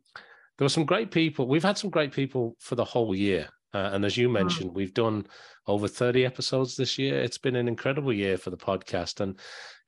there 0.59 0.67
were 0.67 0.69
some 0.69 0.85
great 0.85 1.11
people. 1.11 1.49
We've 1.49 1.65
had 1.65 1.79
some 1.79 1.91
great 1.91 2.13
people 2.13 2.55
for 2.61 2.77
the 2.77 2.85
whole 2.85 3.17
year 3.17 3.49
Uh, 3.75 3.91
and 3.93 4.05
as 4.05 4.17
you 4.17 4.29
mentioned, 4.29 4.69
wow. 4.69 4.75
we've 4.75 4.95
done 4.95 5.27
over 5.67 5.89
30 5.89 6.25
episodes 6.25 6.77
this 6.77 6.99
year. 6.99 7.21
It's 7.21 7.39
been 7.39 7.57
an 7.57 7.69
incredible 7.69 8.13
year 8.13 8.37
for 8.37 8.51
the 8.51 8.57
podcast. 8.57 9.21
And 9.21 9.39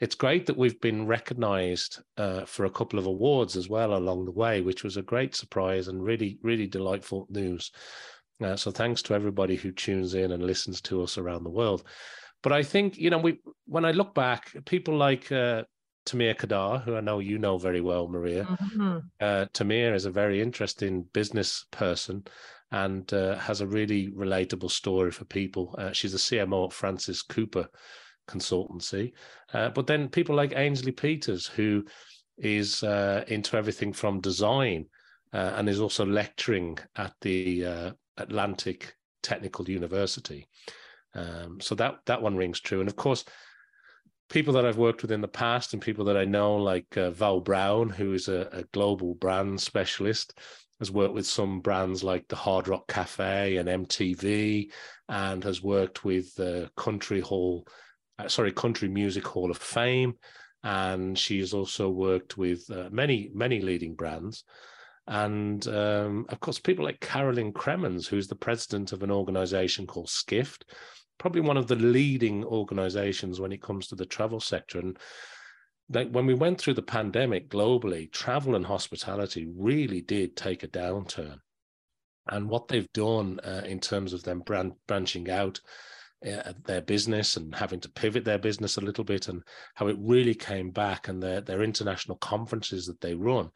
it's 0.01 0.15
great 0.15 0.47
that 0.47 0.57
we've 0.57 0.81
been 0.81 1.07
recognized 1.07 2.01
uh, 2.17 2.45
for 2.45 2.65
a 2.65 2.71
couple 2.71 2.99
of 2.99 3.07
awards 3.07 3.57
as 3.57 3.69
well 3.69 3.95
along 3.95 4.25
the 4.25 4.33
way, 4.33 4.61
which 4.61 4.85
was 4.85 4.97
a 4.97 5.03
great 5.03 5.35
surprise 5.35 5.89
and 5.89 6.03
really, 6.03 6.39
really 6.43 6.67
delightful 6.67 7.27
news. 7.31 7.73
Uh, 8.43 8.57
so 8.57 8.71
thanks 8.71 9.03
to 9.03 9.15
everybody 9.15 9.57
who 9.57 9.71
tunes 9.71 10.15
in 10.15 10.33
and 10.33 10.43
listens 10.43 10.81
to 10.81 11.03
us 11.03 11.19
around 11.19 11.45
the 11.45 11.51
world. 11.51 11.85
But 12.43 12.53
I 12.53 12.63
think, 12.63 12.99
you 12.99 13.11
know, 13.11 13.19
we 13.19 13.41
when 13.67 13.85
I 13.85 13.93
look 13.93 14.15
back, 14.15 14.53
people 14.67 14.97
like 14.97 15.33
uh, 15.33 15.65
Tamir 16.05 16.37
Kadar, 16.37 16.83
who 16.83 16.97
I 16.97 17.01
know 17.01 17.19
you 17.19 17.39
know 17.39 17.57
very 17.59 17.81
well, 17.81 18.09
Maria. 18.09 18.45
Mm-hmm. 18.45 18.99
Uh, 19.21 19.47
Tamir 19.55 19.95
is 19.95 20.05
a 20.05 20.11
very 20.11 20.43
interesting 20.43 21.07
business 21.13 21.65
person 21.71 22.25
and 22.75 23.13
uh, 23.15 23.37
has 23.37 23.61
a 23.61 23.67
really 23.69 24.09
relatable 24.09 24.71
story 24.71 25.13
for 25.13 25.25
people. 25.27 25.73
Uh, 25.79 25.93
she's 25.93 26.13
a 26.13 26.19
CMO 26.19 26.67
at 26.67 26.73
Francis 26.73 27.23
Cooper 27.23 27.69
Consultancy. 28.27 29.13
Uh, 29.53 29.69
but 29.69 29.87
then 29.87 30.09
people 30.09 30.35
like 30.35 30.57
Ainsley 30.57 30.91
Peters, 30.91 31.47
who 31.47 31.85
is 32.37 32.83
uh, 32.83 33.25
into 33.29 33.57
everything 33.57 33.93
from 33.93 34.21
design 34.21 34.87
uh, 35.33 35.53
and 35.55 35.69
is 35.69 35.81
also 35.81 36.05
lecturing 36.05 36.77
at 36.97 37.13
the 37.21 37.95
Atlantic 38.17 38.97
Technical 39.23 39.71
University. 39.71 40.49
Um, 41.15 41.61
so 41.61 41.77
that 41.77 42.01
that 42.07 42.23
one 42.23 42.37
rings 42.37 42.59
true. 42.59 42.81
And 42.81 42.89
of 42.89 42.97
course, 42.97 43.25
people 44.29 44.55
that 44.55 44.67
I've 44.67 44.79
worked 44.79 45.03
with 45.03 45.13
in 45.13 45.21
the 45.21 45.29
past 45.29 45.73
and 45.73 45.83
people 45.83 46.05
that 46.07 46.17
I 46.17 46.25
know, 46.25 46.57
like 46.57 46.97
uh, 46.97 47.13
Val 47.13 47.41
Brown, 47.41 47.89
who 47.89 48.15
is 48.15 48.27
a, 48.27 48.49
a, 48.51 48.65
global 48.73 49.15
brand 49.15 49.61
specialist, 49.61 50.39
has 50.79 50.91
worked 50.91 51.15
with 51.15 51.27
some 51.27 51.61
brands 51.61 52.03
like 52.03 52.27
the 52.29 52.37
Hard 52.37 52.69
Rock 52.69 52.87
Cafe 52.89 53.57
and 53.57 53.69
MTV, 53.69 54.71
and 55.09 55.45
has 55.45 55.63
worked 55.63 56.05
with 56.05 56.35
the 56.35 56.71
Country 56.77 57.21
Hall, 57.21 57.67
uh, 58.19 58.29
sorry, 58.29 58.53
Country 58.53 58.89
Music 58.89 59.27
Hall 59.27 59.51
of 59.51 59.59
Fame, 59.59 60.15
and 60.63 61.19
she 61.19 61.39
has 61.41 61.53
also 61.53 61.91
worked 61.91 62.37
with 62.37 62.69
uh, 62.71 62.89
many 62.91 63.31
many 63.35 63.61
leading 63.61 63.95
brands. 63.95 64.45
And 65.07 65.67
um, 65.69 66.27
of 66.31 66.41
course, 66.41 66.59
people 66.59 66.85
like 66.85 67.01
Carolyn 67.01 67.53
Kremins, 67.53 68.07
who's 68.07 68.27
the 68.27 68.35
president 68.35 68.93
of 68.93 69.03
an 69.03 69.11
organization 69.11 69.87
called 69.87 70.09
Skift, 70.09 70.65
probably 71.19 71.43
one 71.43 71.57
of 71.57 71.67
the 71.67 71.77
leading 71.77 72.45
organizations 72.45 73.41
when 73.41 73.53
it 73.53 73.63
comes 73.63 73.87
to 73.89 73.95
the 73.95 74.07
travel 74.07 74.41
sector. 74.41 74.79
And 74.79 74.99
like 75.89 76.11
when 76.11 76.27
we 76.27 76.35
went 76.35 76.59
through 76.59 76.75
the 76.75 76.83
pandemic 76.83 77.49
globally, 77.49 78.11
travel 78.11 78.55
and 78.55 78.67
hospitality 78.67 79.47
really 79.57 80.01
did 80.01 80.37
take 80.37 80.63
a 80.63 80.69
downturn. 80.69 81.39
And 82.27 82.49
what 82.49 82.69
they've 82.69 82.91
done 82.95 83.39
uh, 83.41 83.63
in 83.67 83.81
terms 83.81 84.13
of 84.13 84.23
them 84.23 84.41
brand, 84.41 84.73
branching 84.87 85.31
out 85.31 85.61
uh, 86.27 86.55
their 86.65 86.81
business 86.81 87.37
and 87.37 87.55
having 87.55 87.81
to 87.81 87.91
pivot 87.91 88.25
their 88.25 88.39
business 88.39 88.79
a 88.79 88.81
little 88.81 89.05
bit, 89.05 89.29
and 89.29 89.43
how 89.75 89.89
it 89.89 89.97
really 89.99 90.35
came 90.35 90.71
back, 90.71 91.09
and 91.09 91.23
their 91.23 91.43
their 91.43 91.63
international 91.63 92.17
conferences 92.17 92.87
that 92.87 93.01
they 93.03 93.15
run 93.15 93.51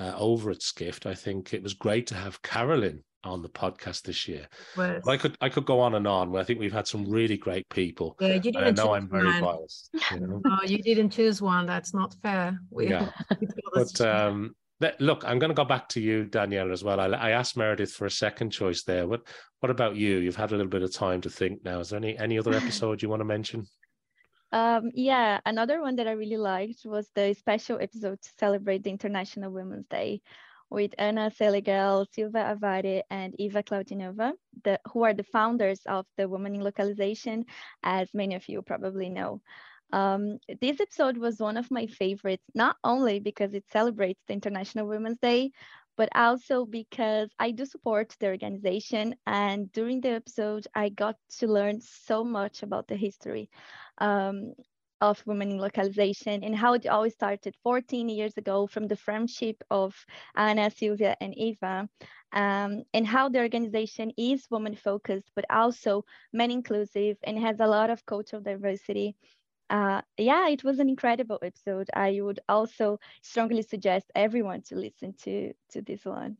uh, 0.00 0.14
over 0.16 0.50
at 0.50 0.62
Skift, 0.62 1.06
I 1.06 1.14
think 1.14 1.54
it 1.54 1.62
was 1.62 1.74
great 1.74 2.08
to 2.08 2.14
have 2.14 2.42
Carolyn 2.42 3.04
on 3.24 3.42
the 3.42 3.48
podcast 3.48 4.02
this 4.02 4.28
year. 4.28 4.48
Well, 4.76 5.00
I 5.06 5.16
could 5.16 5.36
I 5.40 5.48
could 5.48 5.64
go 5.64 5.80
on 5.80 5.94
and 5.94 6.06
on. 6.06 6.36
I 6.36 6.44
think 6.44 6.60
we've 6.60 6.72
had 6.72 6.86
some 6.86 7.08
really 7.08 7.36
great 7.36 7.68
people. 7.68 8.16
Yeah, 8.20 8.34
you 8.34 8.40
didn't. 8.40 8.64
I 8.64 8.70
know 8.70 8.94
I'm 8.94 9.08
very 9.08 9.26
one. 9.26 9.42
biased. 9.42 9.90
You 10.12 10.20
know? 10.20 10.42
no, 10.44 10.58
you 10.64 10.78
didn't 10.78 11.10
choose 11.10 11.42
one. 11.42 11.66
That's 11.66 11.94
not 11.94 12.14
fair. 12.22 12.58
We, 12.70 12.88
yeah, 12.88 13.10
but 13.74 14.00
um, 14.00 14.54
look, 15.00 15.24
I'm 15.24 15.38
going 15.38 15.50
to 15.50 15.54
go 15.54 15.64
back 15.64 15.88
to 15.90 16.00
you, 16.00 16.24
Danielle, 16.24 16.72
as 16.72 16.84
well. 16.84 17.00
I, 17.00 17.06
I, 17.06 17.30
asked 17.30 17.56
Meredith 17.56 17.92
for 17.92 18.06
a 18.06 18.10
second 18.10 18.50
choice 18.50 18.84
there. 18.84 19.06
What 19.06 19.22
What 19.60 19.70
about 19.70 19.96
you? 19.96 20.18
You've 20.18 20.36
had 20.36 20.52
a 20.52 20.56
little 20.56 20.70
bit 20.70 20.82
of 20.82 20.92
time 20.92 21.20
to 21.22 21.30
think 21.30 21.64
now. 21.64 21.80
Is 21.80 21.90
there 21.90 21.98
any 21.98 22.16
any 22.18 22.38
other 22.38 22.54
episode 22.62 23.02
you 23.02 23.08
want 23.08 23.20
to 23.20 23.24
mention? 23.24 23.66
Um, 24.50 24.90
yeah, 24.94 25.40
another 25.44 25.82
one 25.82 25.96
that 25.96 26.08
I 26.08 26.12
really 26.12 26.38
liked 26.38 26.86
was 26.86 27.10
the 27.14 27.34
special 27.34 27.78
episode 27.80 28.22
to 28.22 28.30
celebrate 28.38 28.82
the 28.82 28.90
International 28.90 29.52
Women's 29.52 29.86
Day 29.88 30.22
with 30.70 30.94
Anna 30.98 31.30
Schlegel, 31.30 32.06
Silvia 32.12 32.56
Avary, 32.56 33.02
and 33.10 33.34
Eva 33.38 33.62
Klaudinyova, 33.62 34.32
the, 34.64 34.80
who 34.92 35.04
are 35.04 35.14
the 35.14 35.24
founders 35.24 35.80
of 35.86 36.06
the 36.16 36.28
Women 36.28 36.54
in 36.54 36.60
Localization, 36.60 37.44
as 37.82 38.08
many 38.14 38.34
of 38.34 38.48
you 38.48 38.62
probably 38.62 39.08
know. 39.08 39.40
Um, 39.92 40.38
this 40.60 40.80
episode 40.80 41.16
was 41.16 41.38
one 41.40 41.56
of 41.56 41.70
my 41.70 41.86
favorites, 41.86 42.44
not 42.54 42.76
only 42.84 43.20
because 43.20 43.54
it 43.54 43.64
celebrates 43.70 44.20
the 44.26 44.34
International 44.34 44.86
Women's 44.86 45.18
Day, 45.18 45.52
but 45.96 46.08
also 46.14 46.64
because 46.64 47.28
I 47.38 47.50
do 47.50 47.64
support 47.64 48.14
the 48.20 48.28
organization. 48.28 49.14
And 49.26 49.72
during 49.72 50.00
the 50.00 50.10
episode, 50.10 50.66
I 50.74 50.90
got 50.90 51.16
to 51.38 51.46
learn 51.48 51.80
so 51.80 52.22
much 52.22 52.62
about 52.62 52.86
the 52.86 52.96
history. 52.96 53.50
Um, 53.98 54.52
of 55.00 55.22
women 55.26 55.50
in 55.50 55.58
localization 55.58 56.42
and 56.44 56.54
how 56.56 56.74
it 56.74 56.86
always 56.86 57.14
started 57.14 57.54
14 57.62 58.08
years 58.08 58.36
ago 58.36 58.66
from 58.66 58.86
the 58.86 58.96
friendship 58.96 59.62
of 59.70 59.94
Anna, 60.36 60.70
Silvia, 60.70 61.16
and 61.20 61.34
Eva, 61.36 61.88
um, 62.32 62.82
and 62.94 63.06
how 63.06 63.28
the 63.28 63.38
organization 63.40 64.12
is 64.16 64.50
woman 64.50 64.74
focused, 64.74 65.30
but 65.34 65.44
also 65.50 66.04
men 66.32 66.50
inclusive 66.50 67.16
and 67.24 67.38
has 67.38 67.60
a 67.60 67.66
lot 67.66 67.90
of 67.90 68.04
cultural 68.06 68.42
diversity. 68.42 69.16
Uh, 69.70 70.02
yeah, 70.16 70.48
it 70.48 70.64
was 70.64 70.78
an 70.78 70.88
incredible 70.88 71.38
episode. 71.42 71.88
I 71.94 72.20
would 72.20 72.40
also 72.48 72.98
strongly 73.22 73.62
suggest 73.62 74.10
everyone 74.14 74.62
to 74.62 74.76
listen 74.76 75.14
to 75.24 75.52
to 75.70 75.82
this 75.82 76.04
one. 76.04 76.36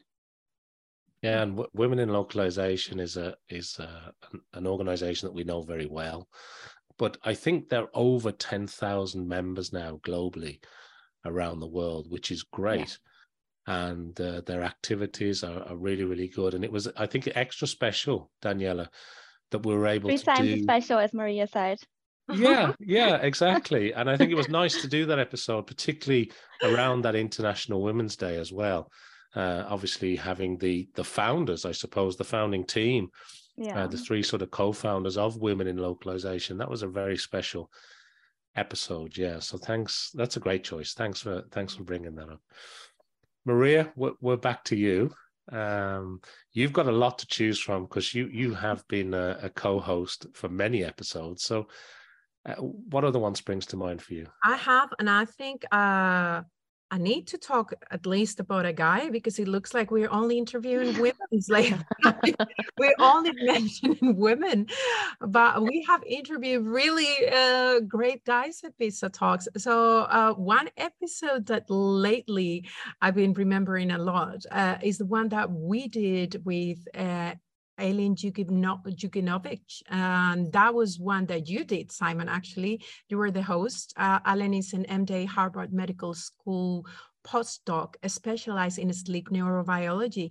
Yeah, 1.22 1.42
and 1.42 1.52
w- 1.52 1.70
Women 1.74 1.98
in 1.98 2.10
Localization 2.10 3.00
is 3.00 3.16
a 3.16 3.36
is 3.48 3.78
a, 3.78 4.12
an 4.54 4.66
organization 4.66 5.26
that 5.26 5.34
we 5.34 5.44
know 5.44 5.62
very 5.62 5.86
well, 5.86 6.28
but 6.98 7.16
I 7.22 7.34
think 7.34 7.68
they're 7.68 7.88
over 7.94 8.32
10,000 8.32 9.26
members 9.26 9.72
now 9.72 10.00
globally 10.04 10.60
around 11.24 11.60
the 11.60 11.66
world, 11.66 12.10
which 12.10 12.30
is 12.30 12.42
great. 12.42 12.98
Yeah. 13.68 13.84
And 13.84 14.20
uh, 14.20 14.40
their 14.46 14.62
activities 14.62 15.44
are, 15.44 15.62
are, 15.62 15.76
really, 15.76 16.04
really 16.04 16.28
good. 16.28 16.54
And 16.54 16.64
it 16.64 16.72
was, 16.72 16.88
I 16.96 17.06
think, 17.06 17.28
extra 17.34 17.68
special, 17.68 18.30
Daniela, 18.42 18.88
that 19.50 19.64
we 19.64 19.74
were 19.74 19.86
able 19.86 20.08
Three 20.08 20.18
to 20.18 20.24
times 20.24 20.54
do... 20.54 20.62
special, 20.62 20.98
as 20.98 21.12
Maria 21.12 21.46
said. 21.46 21.78
yeah, 22.32 22.72
yeah, 22.80 23.16
exactly. 23.16 23.92
And 23.92 24.08
I 24.08 24.16
think 24.16 24.30
it 24.30 24.36
was 24.36 24.48
nice 24.48 24.80
to 24.80 24.88
do 24.88 25.06
that 25.06 25.18
episode, 25.18 25.66
particularly 25.66 26.32
around 26.62 27.02
that 27.02 27.14
International 27.14 27.82
Women's 27.82 28.16
Day 28.16 28.36
as 28.36 28.52
well. 28.52 28.90
Uh, 29.36 29.64
obviously, 29.68 30.16
having 30.16 30.56
the 30.56 30.88
the 30.94 31.04
founders, 31.04 31.66
I 31.66 31.72
suppose, 31.72 32.16
the 32.16 32.24
founding 32.24 32.64
team 32.64 33.10
yeah. 33.58 33.84
Uh, 33.84 33.86
the 33.86 33.98
three 33.98 34.22
sort 34.22 34.42
of 34.42 34.50
co-founders 34.50 35.16
of 35.16 35.38
Women 35.38 35.66
in 35.66 35.76
Localization. 35.76 36.58
That 36.58 36.70
was 36.70 36.82
a 36.82 36.88
very 36.88 37.16
special 37.16 37.70
episode. 38.56 39.16
Yeah. 39.16 39.40
So 39.40 39.58
thanks. 39.58 40.10
That's 40.14 40.36
a 40.36 40.40
great 40.40 40.64
choice. 40.64 40.94
Thanks 40.94 41.20
for 41.20 41.42
thanks 41.50 41.74
for 41.74 41.82
bringing 41.82 42.14
that 42.16 42.28
up. 42.28 42.40
Maria, 43.44 43.92
we're, 43.96 44.12
we're 44.20 44.36
back 44.36 44.64
to 44.64 44.76
you. 44.76 45.12
Um, 45.50 46.20
you've 46.52 46.72
got 46.72 46.86
a 46.86 46.92
lot 46.92 47.18
to 47.18 47.26
choose 47.26 47.58
from 47.58 47.84
because 47.84 48.14
you 48.14 48.26
you 48.26 48.54
have 48.54 48.86
been 48.88 49.14
a, 49.14 49.38
a 49.42 49.50
co-host 49.50 50.26
for 50.34 50.48
many 50.48 50.84
episodes. 50.84 51.42
So, 51.42 51.68
uh, 52.46 52.54
what 52.56 53.04
other 53.04 53.18
one 53.18 53.34
springs 53.34 53.66
to 53.66 53.76
mind 53.76 54.02
for 54.02 54.14
you? 54.14 54.26
I 54.44 54.56
have, 54.56 54.90
and 54.98 55.08
I 55.08 55.24
think 55.24 55.64
uh, 55.72 56.42
I 56.90 56.98
need 56.98 57.26
to 57.28 57.38
talk 57.38 57.74
at 57.90 58.06
least 58.06 58.40
about 58.40 58.64
a 58.64 58.72
guy 58.72 59.10
because 59.10 59.38
it 59.38 59.46
looks 59.46 59.74
like 59.74 59.90
we're 59.90 60.10
only 60.10 60.38
interviewing 60.38 60.98
women. 60.98 61.14
It's 61.30 61.50
like 61.50 61.74
we're 62.78 62.94
only 62.98 63.32
mentioning 63.42 64.16
women, 64.16 64.66
but 65.20 65.62
we 65.62 65.84
have 65.86 66.02
interviewed 66.04 66.66
really 66.66 67.14
uh, 67.30 67.80
great 67.80 68.24
guys 68.24 68.62
at 68.64 68.72
Vista 68.78 69.10
Talks. 69.10 69.46
So 69.58 70.00
uh, 70.04 70.32
one 70.34 70.70
episode 70.78 71.46
that 71.46 71.68
lately 71.68 72.66
I've 73.02 73.14
been 73.14 73.34
remembering 73.34 73.90
a 73.90 73.98
lot 73.98 74.44
uh, 74.50 74.78
is 74.82 74.98
the 74.98 75.06
one 75.06 75.28
that 75.28 75.50
we 75.50 75.88
did 75.88 76.42
with 76.44 76.78
Alen 77.78 78.16
Juginovic. 78.16 79.82
And 79.88 80.52
that 80.52 80.74
was 80.74 80.98
one 80.98 81.26
that 81.26 81.48
you 81.48 81.64
did, 81.64 81.92
Simon, 81.92 82.28
actually. 82.28 82.82
You 83.08 83.18
were 83.18 83.30
the 83.30 83.42
host. 83.42 83.94
Uh, 83.96 84.20
Alen 84.20 84.58
is 84.58 84.72
an 84.72 84.84
MD 84.84 85.26
Harvard 85.26 85.72
Medical 85.72 86.14
School 86.14 86.84
postdoc 87.28 87.94
specialized 88.06 88.78
in 88.78 88.92
sleep 88.92 89.28
neurobiology. 89.30 90.30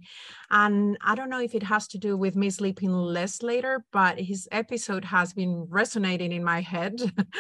And 0.50 0.98
I 1.02 1.16
don't 1.16 1.30
know 1.30 1.42
if 1.42 1.54
it 1.54 1.64
has 1.64 1.88
to 1.90 1.98
do 1.98 2.18
with 2.18 2.36
me 2.36 2.50
sleeping 2.50 2.92
less 2.92 3.44
later, 3.44 3.84
but 3.92 4.20
his 4.20 4.48
episode 4.52 5.06
has 5.06 5.34
been 5.34 5.68
resonating 5.70 6.32
in 6.32 6.44
my 6.44 6.62
head. 6.62 6.96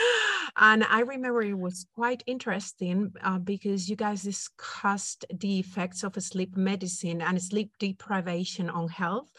and 0.57 0.83
I 0.83 1.01
remember 1.01 1.41
it 1.41 1.57
was 1.57 1.87
quite 1.95 2.23
interesting 2.27 3.11
uh, 3.23 3.39
because 3.39 3.89
you 3.89 3.95
guys 3.95 4.23
discussed 4.23 5.25
the 5.39 5.59
effects 5.59 6.03
of 6.03 6.21
sleep 6.21 6.55
medicine 6.55 7.21
and 7.21 7.41
sleep 7.41 7.71
deprivation 7.79 8.69
on 8.69 8.89
health 8.89 9.29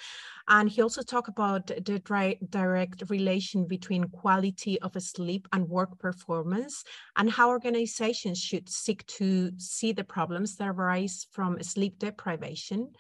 And 0.50 0.70
he 0.70 0.80
also 0.80 1.02
talked 1.02 1.28
about 1.28 1.66
the 1.66 2.38
direct 2.50 3.02
relation 3.10 3.66
between 3.66 4.08
quality 4.08 4.80
of 4.80 5.00
sleep 5.02 5.46
and 5.52 5.68
work 5.68 5.98
performance 5.98 6.84
and 7.16 7.30
how 7.30 7.50
organizations 7.50 8.38
should 8.38 8.66
seek 8.68 9.06
to 9.18 9.52
see 9.58 9.92
the 9.92 10.04
problems 10.04 10.56
that 10.56 10.68
arise 10.68 11.26
from 11.32 11.62
sleep 11.62 11.98
deprivation. 11.98 12.90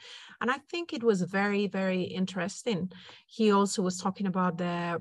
And 0.42 0.50
I 0.50 0.58
think 0.70 0.92
it 0.92 1.02
was 1.02 1.22
very, 1.22 1.66
very 1.68 2.02
interesting. 2.02 2.92
He 3.26 3.50
also 3.50 3.80
was 3.80 3.98
talking 3.98 4.26
about 4.26 4.58
the 4.58 5.00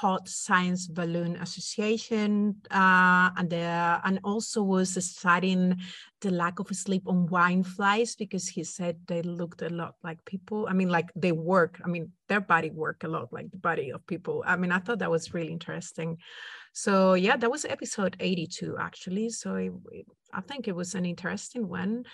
Hot 0.00 0.28
Science 0.28 0.86
Balloon 0.88 1.36
Association, 1.36 2.56
uh, 2.70 3.30
and 3.36 3.48
the, 3.50 4.00
and 4.04 4.18
also 4.24 4.62
was 4.62 4.92
studying 5.04 5.76
the 6.20 6.30
lack 6.30 6.58
of 6.58 6.68
sleep 6.74 7.02
on 7.06 7.26
wine 7.26 7.62
flies 7.62 8.16
because 8.16 8.48
he 8.48 8.64
said 8.64 8.98
they 9.06 9.22
looked 9.22 9.62
a 9.62 9.68
lot 9.68 9.94
like 10.02 10.24
people. 10.24 10.66
I 10.68 10.72
mean, 10.72 10.88
like 10.88 11.10
they 11.14 11.32
work. 11.32 11.80
I 11.84 11.88
mean, 11.88 12.12
their 12.28 12.40
body 12.40 12.70
work 12.70 13.04
a 13.04 13.08
lot 13.08 13.32
like 13.32 13.50
the 13.50 13.58
body 13.58 13.90
of 13.90 14.06
people. 14.06 14.42
I 14.46 14.56
mean, 14.56 14.72
I 14.72 14.78
thought 14.78 14.98
that 14.98 15.10
was 15.10 15.32
really 15.32 15.52
interesting. 15.52 16.18
So 16.72 17.14
yeah, 17.14 17.36
that 17.36 17.50
was 17.50 17.64
episode 17.64 18.16
82 18.20 18.76
actually. 18.78 19.30
So 19.30 19.54
it, 19.56 19.72
it, 19.90 20.06
I 20.32 20.40
think 20.42 20.68
it 20.68 20.76
was 20.76 20.94
an 20.94 21.06
interesting 21.06 21.68
one. 21.68 22.04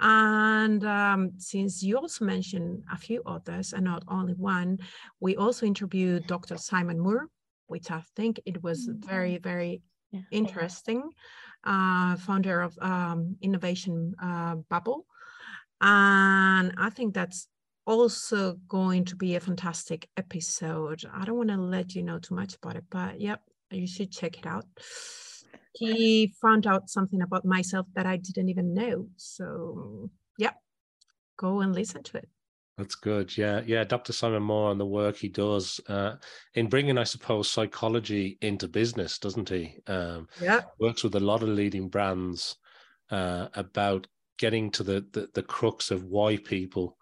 And 0.00 0.82
um, 0.84 1.32
since 1.36 1.82
you 1.82 1.98
also 1.98 2.24
mentioned 2.24 2.84
a 2.90 2.96
few 2.96 3.22
others 3.26 3.74
and 3.74 3.84
not 3.84 4.02
only 4.08 4.32
one, 4.32 4.78
we 5.20 5.36
also 5.36 5.66
interviewed 5.66 6.26
Dr. 6.26 6.56
Simon 6.56 6.98
Moore, 6.98 7.26
which 7.66 7.90
I 7.90 8.02
think 8.16 8.40
it 8.46 8.62
was 8.62 8.88
mm-hmm. 8.88 9.06
very, 9.06 9.36
very 9.36 9.82
yeah. 10.10 10.22
interesting, 10.30 11.10
uh, 11.64 12.16
founder 12.16 12.62
of 12.62 12.78
um, 12.80 13.36
Innovation 13.42 14.14
uh, 14.22 14.56
Bubble. 14.70 15.04
And 15.82 16.72
I 16.78 16.90
think 16.90 17.12
that's 17.12 17.46
also 17.86 18.56
going 18.68 19.04
to 19.06 19.16
be 19.16 19.36
a 19.36 19.40
fantastic 19.40 20.08
episode. 20.16 21.02
I 21.12 21.26
don't 21.26 21.36
want 21.36 21.50
to 21.50 21.56
let 21.56 21.94
you 21.94 22.02
know 22.02 22.18
too 22.18 22.34
much 22.34 22.56
about 22.56 22.76
it, 22.76 22.84
but 22.90 23.20
yep, 23.20 23.42
you 23.70 23.86
should 23.86 24.10
check 24.10 24.38
it 24.38 24.46
out 24.46 24.64
he 25.72 26.34
found 26.40 26.66
out 26.66 26.90
something 26.90 27.22
about 27.22 27.44
myself 27.44 27.86
that 27.94 28.06
I 28.06 28.16
didn't 28.16 28.48
even 28.48 28.74
know. 28.74 29.08
So, 29.16 30.10
yeah, 30.38 30.52
go 31.36 31.60
and 31.60 31.74
listen 31.74 32.02
to 32.04 32.18
it. 32.18 32.28
That's 32.80 32.94
good. 32.94 33.36
Yeah. 33.36 33.60
Yeah. 33.66 33.84
Dr. 33.84 34.14
Simon 34.14 34.42
Moore 34.42 34.70
and 34.70 34.80
the 34.80 34.86
work 34.86 35.16
he 35.16 35.28
does 35.28 35.80
uh, 35.88 36.14
in 36.54 36.66
bringing, 36.68 36.96
I 36.96 37.04
suppose, 37.04 37.50
psychology 37.50 38.38
into 38.40 38.68
business, 38.68 39.18
doesn't 39.18 39.50
he? 39.50 39.76
Um, 39.86 40.28
yeah. 40.40 40.62
Works 40.78 41.04
with 41.04 41.14
a 41.14 41.20
lot 41.20 41.42
of 41.42 41.50
leading 41.50 41.88
brands 41.88 42.56
uh, 43.10 43.48
about 43.52 44.06
getting 44.38 44.70
to 44.70 44.82
the, 44.82 45.04
the, 45.12 45.28
the 45.34 45.42
crux 45.42 45.90
of 45.90 46.04
why 46.04 46.38
people 46.38 46.96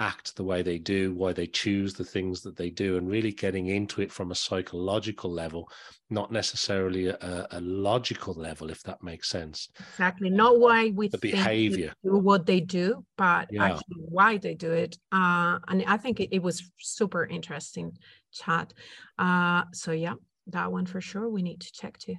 act 0.00 0.34
the 0.34 0.44
way 0.44 0.62
they 0.62 0.78
do, 0.78 1.14
why 1.14 1.32
they 1.32 1.46
choose 1.46 1.94
the 1.94 2.04
things 2.04 2.40
that 2.40 2.56
they 2.56 2.70
do, 2.70 2.96
and 2.96 3.08
really 3.08 3.32
getting 3.32 3.68
into 3.68 4.00
it 4.00 4.10
from 4.10 4.30
a 4.30 4.34
psychological 4.34 5.30
level, 5.30 5.70
not 6.08 6.32
necessarily 6.32 7.08
a, 7.08 7.46
a 7.50 7.60
logical 7.60 8.34
level, 8.34 8.70
if 8.70 8.82
that 8.82 9.02
makes 9.02 9.28
sense. 9.28 9.68
Exactly. 9.78 10.30
Not 10.30 10.58
why 10.58 10.90
we 10.90 11.08
the 11.08 11.18
behavior 11.18 11.92
do 12.02 12.16
what 12.16 12.46
they 12.46 12.60
do, 12.60 13.04
but 13.16 13.48
yeah. 13.52 13.64
actually 13.64 13.96
why 13.98 14.38
they 14.38 14.54
do 14.54 14.72
it. 14.72 14.96
Uh, 15.12 15.58
and 15.68 15.84
I 15.86 15.98
think 15.98 16.18
it, 16.18 16.30
it 16.32 16.42
was 16.42 16.70
super 16.78 17.26
interesting 17.26 17.92
chat. 18.32 18.72
Uh, 19.18 19.64
so 19.72 19.92
yeah, 19.92 20.14
that 20.48 20.72
one 20.72 20.86
for 20.86 21.00
sure 21.00 21.28
we 21.28 21.42
need 21.42 21.60
to 21.60 21.72
check 21.72 21.98
too. 21.98 22.16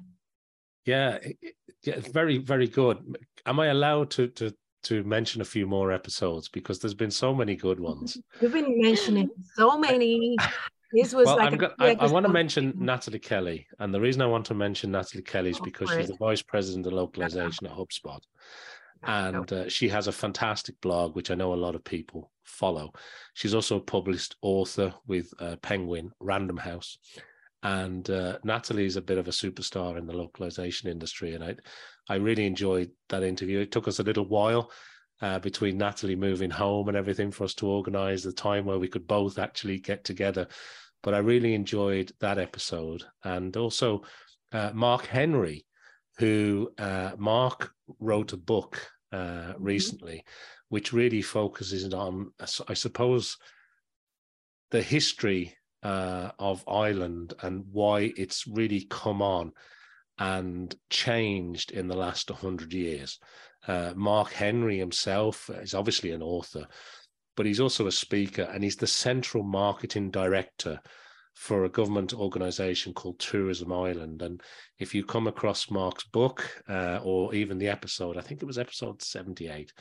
Yeah, 0.86 1.20
yeah, 1.84 2.00
very, 2.00 2.38
very 2.38 2.68
good. 2.68 2.98
Am 3.46 3.60
I 3.60 3.68
allowed 3.68 4.12
to 4.12 4.28
to 4.30 4.54
to 4.84 5.04
mention 5.04 5.42
a 5.42 5.46
few 5.46 5.68
more 5.68 5.92
episodes 5.92 6.50
because 6.50 6.80
there's 6.80 6.94
been 6.94 7.12
so 7.12 7.34
many 7.34 7.56
good 7.56 7.80
ones. 7.92 8.18
You've 8.40 8.54
been 8.54 8.80
mentioning 8.82 9.30
so 9.56 9.78
many. 9.90 10.38
This 10.94 11.14
was 11.14 11.26
well, 11.26 11.38
like 11.38 11.58
go- 11.58 11.74
I, 11.80 11.96
I 12.00 12.08
want 12.08 12.26
to 12.26 12.32
mention 12.32 12.74
Nataly 12.74 13.22
Kelly, 13.22 13.66
and 13.80 13.94
the 13.94 14.02
reason 14.02 14.22
I 14.22 14.26
want 14.26 14.46
to 14.48 14.54
mention 14.54 14.92
Nataly 14.92 15.26
Kelly 15.26 15.52
is 15.52 15.60
because 15.60 15.90
she's 15.90 16.10
the 16.10 16.18
vice 16.18 16.42
president 16.42 16.86
of 16.86 16.94
localization 16.94 17.66
at 17.68 17.74
HubSpot, 17.74 18.20
and 19.04 19.52
uh, 19.54 19.70
she 19.70 19.88
has 19.88 20.08
a 20.08 20.12
fantastic 20.12 20.80
blog 20.82 21.16
which 21.16 21.32
I 21.32 21.36
know 21.36 21.54
a 21.54 21.56
lot 21.56 21.76
of 21.76 21.84
people 21.86 22.30
follow. 22.44 22.92
She's 23.34 23.54
also 23.54 23.78
a 23.78 23.82
published 23.82 24.36
author 24.42 24.94
with 25.08 25.34
uh, 25.40 25.56
Penguin 25.62 26.12
Random 26.20 26.58
House, 26.58 26.98
and 27.64 28.10
uh, 28.10 28.40
Nataly 28.44 28.86
is 28.86 28.98
a 28.98 29.02
bit 29.02 29.18
of 29.18 29.28
a 29.28 29.32
superstar 29.32 29.98
in 29.98 30.06
the 30.08 30.18
localization 30.18 30.90
industry, 30.90 31.36
and 31.36 31.44
I 31.44 31.56
I 32.10 32.16
really 32.16 32.46
enjoyed 32.46 32.92
that 33.10 33.24
interview. 33.24 33.60
It 33.60 33.72
took 33.72 33.88
us 33.88 34.00
a 34.00 34.04
little 34.04 34.28
while 34.28 34.72
uh, 35.22 35.40
between 35.40 35.78
Natalie 35.78 36.16
moving 36.16 36.50
home 36.50 36.88
and 36.88 36.98
everything 36.98 37.32
for 37.32 37.44
us 37.44 37.54
to 37.56 37.68
organize 37.68 38.24
the 38.24 38.34
time 38.34 38.66
where 38.66 38.80
we 38.80 38.88
could 38.88 39.08
both 39.08 39.38
actually 39.38 39.80
get 39.80 40.04
together. 40.04 40.48
But 41.04 41.14
I 41.14 41.20
really 41.20 41.54
enjoyed 41.54 42.12
that 42.20 42.38
episode. 42.38 43.04
And 43.24 43.56
also 43.56 44.04
uh, 44.52 44.72
Mark 44.74 45.06
Henry, 45.06 45.66
who 46.18 46.72
uh, 46.78 47.12
Mark 47.18 47.72
wrote 48.00 48.34
a 48.34 48.38
book 48.38 48.88
uh, 49.12 49.18
mm-hmm. 49.18 49.64
recently, 49.64 50.26
which 50.70 50.94
really 50.94 51.22
focuses 51.22 51.94
on, 51.94 52.32
I 52.68 52.74
suppose, 52.74 53.38
the 54.72 54.82
history 54.82 55.54
uh, 55.84 56.32
of 56.40 56.64
Ireland 56.68 57.34
and 57.42 57.66
why 57.72 58.14
it's 58.16 58.48
really 58.48 58.86
come 58.90 59.22
on 59.22 59.52
and 60.18 60.76
changed 60.90 61.72
in 61.72 61.88
the 61.88 61.96
last 61.96 62.30
100 62.30 62.74
years. 62.74 63.20
Uh, 63.68 63.94
Mark 63.96 64.32
Henry 64.32 64.78
himself 64.78 65.50
is 65.50 65.74
obviously 65.74 66.12
an 66.12 66.22
author, 66.22 66.68
but 67.36 67.46
he's 67.46 67.60
also 67.60 67.88
a 67.88 67.92
speaker 67.92 68.44
and 68.44 68.64
he's 68.64 68.76
the 68.76 68.88
central 68.88 69.44
marketing 69.44 70.12
director 70.12 70.80
for 71.34 71.64
a 71.64 71.70
government 71.70 72.14
organization 72.14 72.94
called 72.94 73.20
Tourism 73.20 73.72
Ireland. 73.72 74.22
And 74.22 74.42
if 74.80 74.94
you 74.94 75.04
come 75.04 75.28
across 75.28 75.72
Mark's 75.72 76.04
book 76.04 76.64
uh, 76.68 77.00
or 77.04 77.34
even 77.34 77.58
the 77.58 77.70
episode, 77.70 78.18
I 78.18 78.22
think 78.22 78.42
it 78.42 78.46
was 78.46 78.58
episode 78.58 79.02
78, 79.02 79.72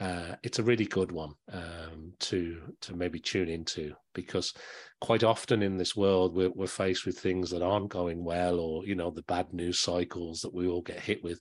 uh, 0.00 0.36
it's 0.42 0.58
a 0.58 0.62
really 0.62 0.86
good 0.86 1.12
one 1.12 1.34
um, 1.52 2.12
to 2.18 2.74
to 2.80 2.96
maybe 2.96 3.18
tune 3.18 3.48
into 3.48 3.92
because 4.14 4.54
quite 5.00 5.22
often 5.22 5.62
in 5.62 5.76
this 5.76 5.94
world 5.94 6.34
we're, 6.34 6.50
we're 6.50 6.66
faced 6.66 7.04
with 7.04 7.18
things 7.18 7.50
that 7.50 7.62
aren't 7.62 7.90
going 7.90 8.24
well 8.24 8.58
or 8.58 8.86
you 8.86 8.94
know 8.94 9.10
the 9.10 9.22
bad 9.22 9.52
news 9.52 9.80
cycles 9.80 10.40
that 10.40 10.54
we 10.54 10.66
all 10.66 10.82
get 10.82 11.00
hit 11.00 11.22
with. 11.22 11.40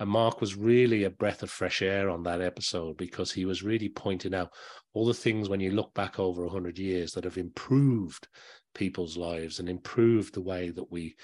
And 0.00 0.10
mark 0.10 0.40
was 0.40 0.56
really 0.56 1.04
a 1.04 1.10
breath 1.10 1.44
of 1.44 1.50
fresh 1.50 1.80
air 1.80 2.10
on 2.10 2.24
that 2.24 2.40
episode 2.40 2.96
because 2.96 3.30
he 3.30 3.44
was 3.44 3.62
really 3.62 3.88
pointing 3.88 4.34
out 4.34 4.50
all 4.92 5.06
the 5.06 5.14
things 5.14 5.48
when 5.48 5.60
you 5.60 5.70
look 5.70 5.94
back 5.94 6.18
over 6.18 6.42
100 6.42 6.78
years 6.78 7.12
that 7.12 7.22
have 7.22 7.38
improved 7.38 8.26
people's 8.74 9.16
lives 9.16 9.60
and 9.60 9.68
improved 9.68 10.34
the 10.34 10.40
way 10.40 10.70
that 10.70 10.90
we 10.90 11.14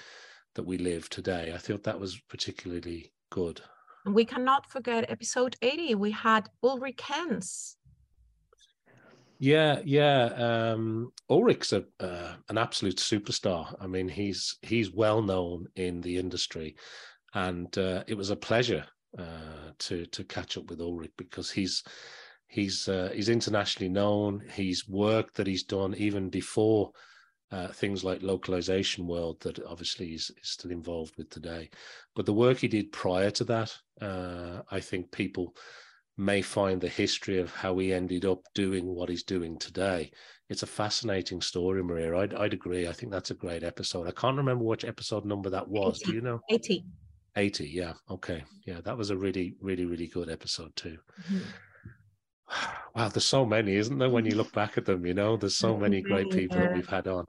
that 0.55 0.63
we 0.63 0.77
live 0.77 1.09
today. 1.09 1.51
I 1.53 1.57
thought 1.57 1.83
that 1.83 1.99
was 1.99 2.21
particularly 2.29 3.11
good 3.29 3.61
we 4.05 4.25
cannot 4.25 4.69
forget 4.69 5.09
episode 5.09 5.55
80. 5.61 5.95
We 5.95 6.11
had 6.11 6.49
Ulrich 6.63 7.01
Henes. 7.01 7.75
Yeah, 9.39 9.81
yeah. 9.83 10.25
Um, 10.35 11.11
Ulrich's 11.29 11.73
a, 11.73 11.83
uh, 11.99 12.35
an 12.49 12.57
absolute 12.57 12.97
superstar. 12.97 13.75
I 13.81 13.87
mean, 13.87 14.07
he's 14.07 14.57
he's 14.61 14.93
well 14.93 15.23
known 15.23 15.67
in 15.75 15.99
the 16.01 16.17
industry, 16.17 16.75
and 17.33 17.75
uh, 17.75 18.03
it 18.05 18.15
was 18.15 18.29
a 18.29 18.35
pleasure 18.35 18.85
uh, 19.17 19.71
to 19.79 20.05
to 20.05 20.23
catch 20.25 20.57
up 20.57 20.69
with 20.69 20.79
Ulrich 20.79 21.13
because 21.17 21.49
he's 21.49 21.83
he's 22.47 22.87
uh, 22.87 23.09
he's 23.15 23.29
internationally 23.29 23.89
known. 23.89 24.43
He's 24.53 24.87
work 24.87 25.33
that 25.33 25.47
he's 25.47 25.63
done 25.63 25.95
even 25.95 26.29
before 26.29 26.91
uh, 27.51 27.67
things 27.67 28.03
like 28.03 28.23
localization 28.23 29.07
world 29.07 29.39
that 29.41 29.63
obviously 29.65 30.13
is, 30.13 30.31
is, 30.41 30.49
still 30.49 30.71
involved 30.71 31.15
with 31.17 31.29
today. 31.29 31.69
But 32.15 32.25
the 32.25 32.33
work 32.33 32.59
he 32.59 32.67
did 32.67 32.91
prior 32.91 33.31
to 33.31 33.43
that, 33.45 33.75
uh, 34.01 34.61
I 34.71 34.79
think 34.79 35.11
people 35.11 35.55
may 36.17 36.41
find 36.41 36.79
the 36.79 36.87
history 36.87 37.39
of 37.39 37.53
how 37.53 37.77
he 37.77 37.93
ended 37.93 38.25
up 38.25 38.41
doing 38.53 38.85
what 38.85 39.09
he's 39.09 39.23
doing 39.23 39.57
today. 39.57 40.11
It's 40.49 40.63
a 40.63 40.67
fascinating 40.67 41.41
story, 41.41 41.83
Maria. 41.83 42.17
I'd, 42.17 42.33
I'd 42.33 42.53
agree. 42.53 42.87
I 42.87 42.93
think 42.93 43.11
that's 43.11 43.31
a 43.31 43.35
great 43.35 43.63
episode. 43.63 44.07
I 44.07 44.11
can't 44.11 44.37
remember 44.37 44.63
which 44.63 44.85
episode 44.85 45.25
number 45.25 45.49
that 45.49 45.67
was. 45.67 46.01
80. 46.03 46.11
Do 46.11 46.15
you 46.15 46.21
know? 46.21 46.39
80. 46.49 46.85
80, 47.35 47.69
yeah. 47.69 47.93
Okay. 48.09 48.43
Yeah, 48.65 48.81
that 48.81 48.97
was 48.97 49.09
a 49.09 49.17
really, 49.17 49.55
really, 49.61 49.85
really 49.85 50.07
good 50.07 50.29
episode 50.29 50.75
too. 50.75 50.97
Mm-hmm 51.23 51.49
wow, 52.95 53.09
there's 53.09 53.25
so 53.25 53.45
many, 53.45 53.75
isn't 53.75 53.97
there? 53.97 54.09
When 54.09 54.25
you 54.25 54.35
look 54.35 54.51
back 54.53 54.77
at 54.77 54.85
them, 54.85 55.05
you 55.05 55.13
know, 55.13 55.37
there's 55.37 55.57
so 55.57 55.77
many 55.77 56.01
great 56.01 56.29
people 56.29 56.57
yeah. 56.57 56.67
that 56.67 56.75
we've 56.75 56.87
had 56.87 57.07
on. 57.07 57.25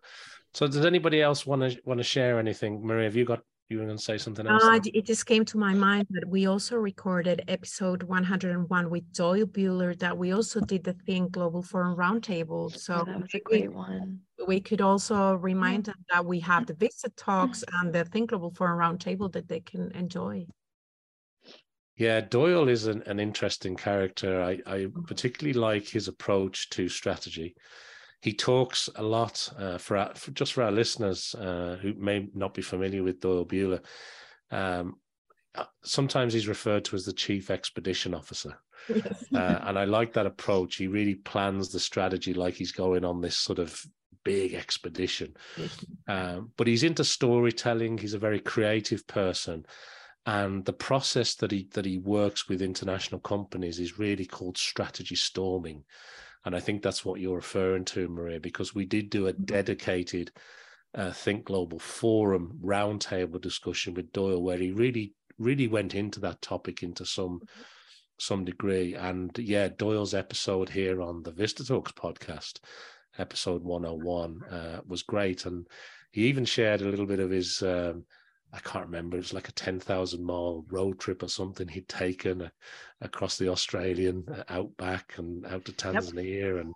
So, 0.54 0.66
does 0.66 0.84
anybody 0.84 1.22
else 1.22 1.46
want 1.46 1.62
to 1.62 1.80
want 1.84 1.98
to 1.98 2.04
share 2.04 2.38
anything? 2.38 2.84
Maria, 2.84 3.04
have 3.04 3.16
you 3.16 3.24
got 3.24 3.40
you 3.72 3.78
were 3.78 3.86
going 3.86 3.96
to 3.96 4.02
say 4.02 4.18
something 4.18 4.46
else? 4.46 4.62
Uh, 4.62 4.78
it 4.92 5.06
just 5.06 5.26
came 5.26 5.44
to 5.46 5.56
my 5.56 5.72
mind 5.72 6.06
that 6.10 6.28
we 6.28 6.46
also 6.46 6.76
recorded 6.76 7.42
episode 7.48 8.02
101 8.02 8.90
with 8.90 9.12
Doyle 9.12 9.46
Buehler, 9.46 9.98
That 9.98 10.16
we 10.16 10.32
also 10.32 10.60
did 10.60 10.84
the 10.84 10.92
Think 11.06 11.32
Global 11.32 11.62
Forum 11.62 11.96
Roundtable. 11.96 12.70
So 12.76 13.02
that 13.06 13.20
was 13.20 13.34
a 13.34 13.40
great 13.40 13.72
one. 13.72 14.20
We 14.46 14.60
could 14.60 14.80
also 14.80 15.34
remind 15.34 15.86
them 15.86 16.04
that 16.12 16.24
we 16.24 16.40
have 16.40 16.66
the 16.66 16.74
Vista 16.74 17.08
Talks 17.16 17.64
and 17.80 17.92
the 17.92 18.04
Think 18.04 18.30
Global 18.30 18.50
Forum 18.50 18.78
Roundtable 18.78 19.32
that 19.32 19.48
they 19.48 19.60
can 19.60 19.90
enjoy. 19.92 20.46
Yeah, 22.02 22.20
Doyle 22.20 22.68
is 22.68 22.88
an, 22.88 23.04
an 23.06 23.20
interesting 23.20 23.76
character. 23.76 24.42
I, 24.42 24.58
I 24.66 24.86
particularly 25.06 25.56
like 25.56 25.86
his 25.86 26.08
approach 26.08 26.68
to 26.70 26.88
strategy. 26.88 27.54
he 28.22 28.32
talks 28.32 28.88
a 28.96 29.02
lot 29.02 29.48
uh, 29.56 29.78
for, 29.78 29.96
our, 29.96 30.14
for, 30.14 30.32
just 30.32 30.52
for 30.52 30.62
our 30.62 30.72
listeners 30.72 31.34
uh, 31.36 31.76
who 31.80 31.92
may 31.94 32.28
not 32.34 32.54
be 32.54 32.62
familiar 32.62 33.04
with 33.04 33.20
Doyle 33.20 33.44
Buehler. 33.44 33.84
Um, 34.50 34.96
uh, 35.54 35.66
sometimes 35.84 36.32
he's 36.32 36.48
referred 36.48 36.84
to 36.86 36.96
as 36.96 37.04
the 37.04 37.12
chief 37.12 37.50
expedition 37.50 38.14
officer. 38.14 38.58
Yes. 38.88 39.24
Uh, 39.32 39.60
and 39.62 39.78
I 39.78 39.84
like 39.84 40.12
that 40.14 40.26
approach. 40.26 40.76
He 40.76 40.88
really 40.88 41.14
plans 41.14 41.70
the 41.70 41.78
strategy 41.80 42.34
like 42.34 42.54
he's 42.54 42.72
going 42.72 43.04
on 43.04 43.20
this 43.20 43.36
sort 43.36 43.60
of 43.60 43.80
big 44.24 44.54
expedition. 44.54 45.34
Um, 46.08 46.50
but 46.56 46.66
he's 46.66 46.82
into 46.82 47.04
storytelling. 47.04 47.98
He's 47.98 48.14
a 48.14 48.18
very 48.18 48.40
creative 48.40 49.06
person, 49.06 49.66
and 50.26 50.64
the 50.64 50.72
process 50.72 51.34
that 51.36 51.50
he 51.50 51.68
that 51.72 51.84
he 51.84 51.98
works 51.98 52.48
with 52.48 52.62
international 52.62 53.20
companies 53.20 53.80
is 53.80 53.98
really 53.98 54.26
called 54.26 54.56
strategy 54.56 55.16
storming. 55.16 55.84
And 56.44 56.54
I 56.56 56.60
think 56.60 56.82
that's 56.82 57.04
what 57.04 57.20
you're 57.20 57.36
referring 57.36 57.84
to, 57.86 58.08
Maria, 58.08 58.40
because 58.40 58.74
we 58.74 58.84
did 58.84 59.10
do 59.10 59.28
a 59.28 59.32
mm-hmm. 59.32 59.44
dedicated 59.44 60.32
uh, 60.94 61.12
Think 61.12 61.46
Global 61.46 61.78
Forum 61.78 62.58
roundtable 62.62 63.40
discussion 63.40 63.94
with 63.94 64.12
Doyle, 64.12 64.42
where 64.42 64.58
he 64.58 64.70
really 64.70 65.14
really 65.38 65.66
went 65.66 65.94
into 65.94 66.20
that 66.20 66.40
topic 66.40 66.82
into 66.82 67.04
some 67.04 67.40
mm-hmm. 67.40 67.62
some 68.18 68.44
degree. 68.44 68.94
And 68.94 69.36
yeah, 69.38 69.68
Doyle's 69.68 70.14
episode 70.14 70.68
here 70.68 71.02
on 71.02 71.24
the 71.24 71.32
Vista 71.32 71.64
Talks 71.64 71.92
podcast, 71.92 72.60
episode 73.18 73.64
101, 73.64 74.42
uh, 74.44 74.80
was 74.86 75.02
great. 75.02 75.46
And 75.46 75.66
he 76.12 76.26
even 76.26 76.44
shared 76.44 76.80
a 76.80 76.88
little 76.88 77.06
bit 77.06 77.20
of 77.20 77.30
his 77.30 77.60
um, 77.62 78.04
I 78.52 78.58
can't 78.60 78.84
remember. 78.84 79.16
It 79.16 79.20
was 79.20 79.32
like 79.32 79.48
a 79.48 79.52
ten 79.52 79.80
thousand 79.80 80.24
mile 80.24 80.64
road 80.68 81.00
trip 81.00 81.22
or 81.22 81.28
something 81.28 81.68
he'd 81.68 81.88
taken 81.88 82.42
uh, 82.42 82.48
across 83.00 83.38
the 83.38 83.48
Australian 83.48 84.24
uh, 84.28 84.44
outback 84.48 85.14
and 85.16 85.46
out 85.46 85.64
to 85.64 85.72
Tanzania, 85.72 86.56
yep. 86.56 86.64
and 86.64 86.74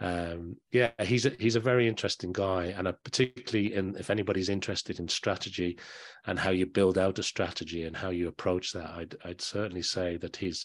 um, 0.00 0.56
yeah, 0.72 0.90
he's 1.02 1.26
a, 1.26 1.30
he's 1.38 1.56
a 1.56 1.60
very 1.60 1.86
interesting 1.86 2.32
guy, 2.32 2.74
and 2.76 2.88
a, 2.88 2.94
particularly 2.94 3.74
in 3.74 3.96
if 3.96 4.08
anybody's 4.08 4.48
interested 4.48 4.98
in 4.98 5.08
strategy 5.08 5.78
and 6.26 6.38
how 6.38 6.50
you 6.50 6.64
build 6.64 6.96
out 6.96 7.18
a 7.18 7.22
strategy 7.22 7.84
and 7.84 7.94
how 7.94 8.08
you 8.08 8.28
approach 8.28 8.72
that, 8.72 8.88
I'd 8.88 9.14
I'd 9.24 9.42
certainly 9.42 9.82
say 9.82 10.16
that 10.18 10.36
his 10.36 10.64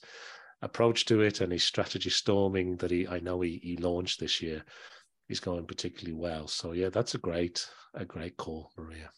approach 0.61 1.05
to 1.05 1.19
it 1.19 1.41
and 1.41 1.51
his 1.51 1.65
strategy 1.65 2.09
storming 2.09 2.77
that 2.77 2.91
he 2.91 3.07
I 3.07 3.19
know 3.19 3.41
he, 3.41 3.59
he 3.61 3.75
launched 3.75 4.21
this 4.21 4.41
year 4.41 4.63
is 5.27 5.41
going 5.41 5.65
particularly 5.65 6.15
well. 6.17 6.47
So 6.47 6.71
yeah, 6.71 6.89
that's 6.89 7.15
a 7.15 7.19
great 7.19 7.67
a 7.93 8.05
great 8.05 8.37
call, 8.37 8.71
Maria. 8.77 9.09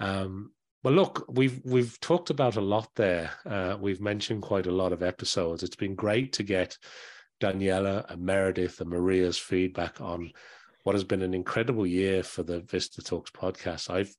Um, 0.00 0.52
well, 0.82 0.94
look, 0.94 1.26
we've 1.28 1.60
we've 1.64 1.98
talked 2.00 2.30
about 2.30 2.56
a 2.56 2.60
lot 2.60 2.88
there. 2.96 3.30
Uh, 3.46 3.76
we've 3.80 4.00
mentioned 4.00 4.42
quite 4.42 4.66
a 4.66 4.72
lot 4.72 4.92
of 4.92 5.02
episodes. 5.02 5.62
It's 5.62 5.76
been 5.76 5.94
great 5.94 6.32
to 6.34 6.42
get 6.42 6.76
Daniela 7.40 8.10
and 8.10 8.22
Meredith 8.22 8.80
and 8.80 8.90
Maria's 8.90 9.38
feedback 9.38 10.00
on 10.00 10.32
what 10.82 10.94
has 10.94 11.04
been 11.04 11.22
an 11.22 11.34
incredible 11.34 11.86
year 11.86 12.22
for 12.22 12.42
the 12.42 12.60
Vista 12.60 13.02
Talks 13.02 13.30
podcast. 13.30 13.90
I've 13.90 14.14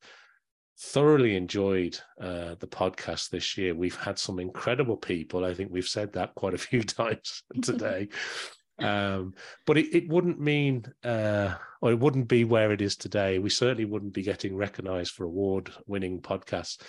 thoroughly 0.79 1.35
enjoyed 1.35 1.99
uh, 2.19 2.55
the 2.59 2.67
podcast 2.67 3.29
this 3.29 3.57
year. 3.57 3.75
We've 3.75 3.95
had 3.95 4.17
some 4.17 4.39
incredible 4.39 4.97
people. 4.97 5.45
I 5.45 5.53
think 5.53 5.71
we've 5.71 5.85
said 5.85 6.13
that 6.13 6.35
quite 6.35 6.53
a 6.53 6.57
few 6.59 6.83
times 6.83 7.43
today. 7.61 8.09
Um, 8.79 9.35
but 9.65 9.77
it, 9.77 9.95
it 9.95 10.09
wouldn't 10.09 10.39
mean, 10.39 10.85
uh, 11.03 11.55
or 11.81 11.91
it 11.91 11.99
wouldn't 11.99 12.27
be 12.27 12.43
where 12.43 12.71
it 12.71 12.81
is 12.81 12.95
today. 12.95 13.39
We 13.39 13.49
certainly 13.49 13.85
wouldn't 13.85 14.13
be 14.13 14.23
getting 14.23 14.55
recognized 14.55 15.13
for 15.13 15.25
award 15.25 15.71
winning 15.85 16.21
podcasts 16.21 16.81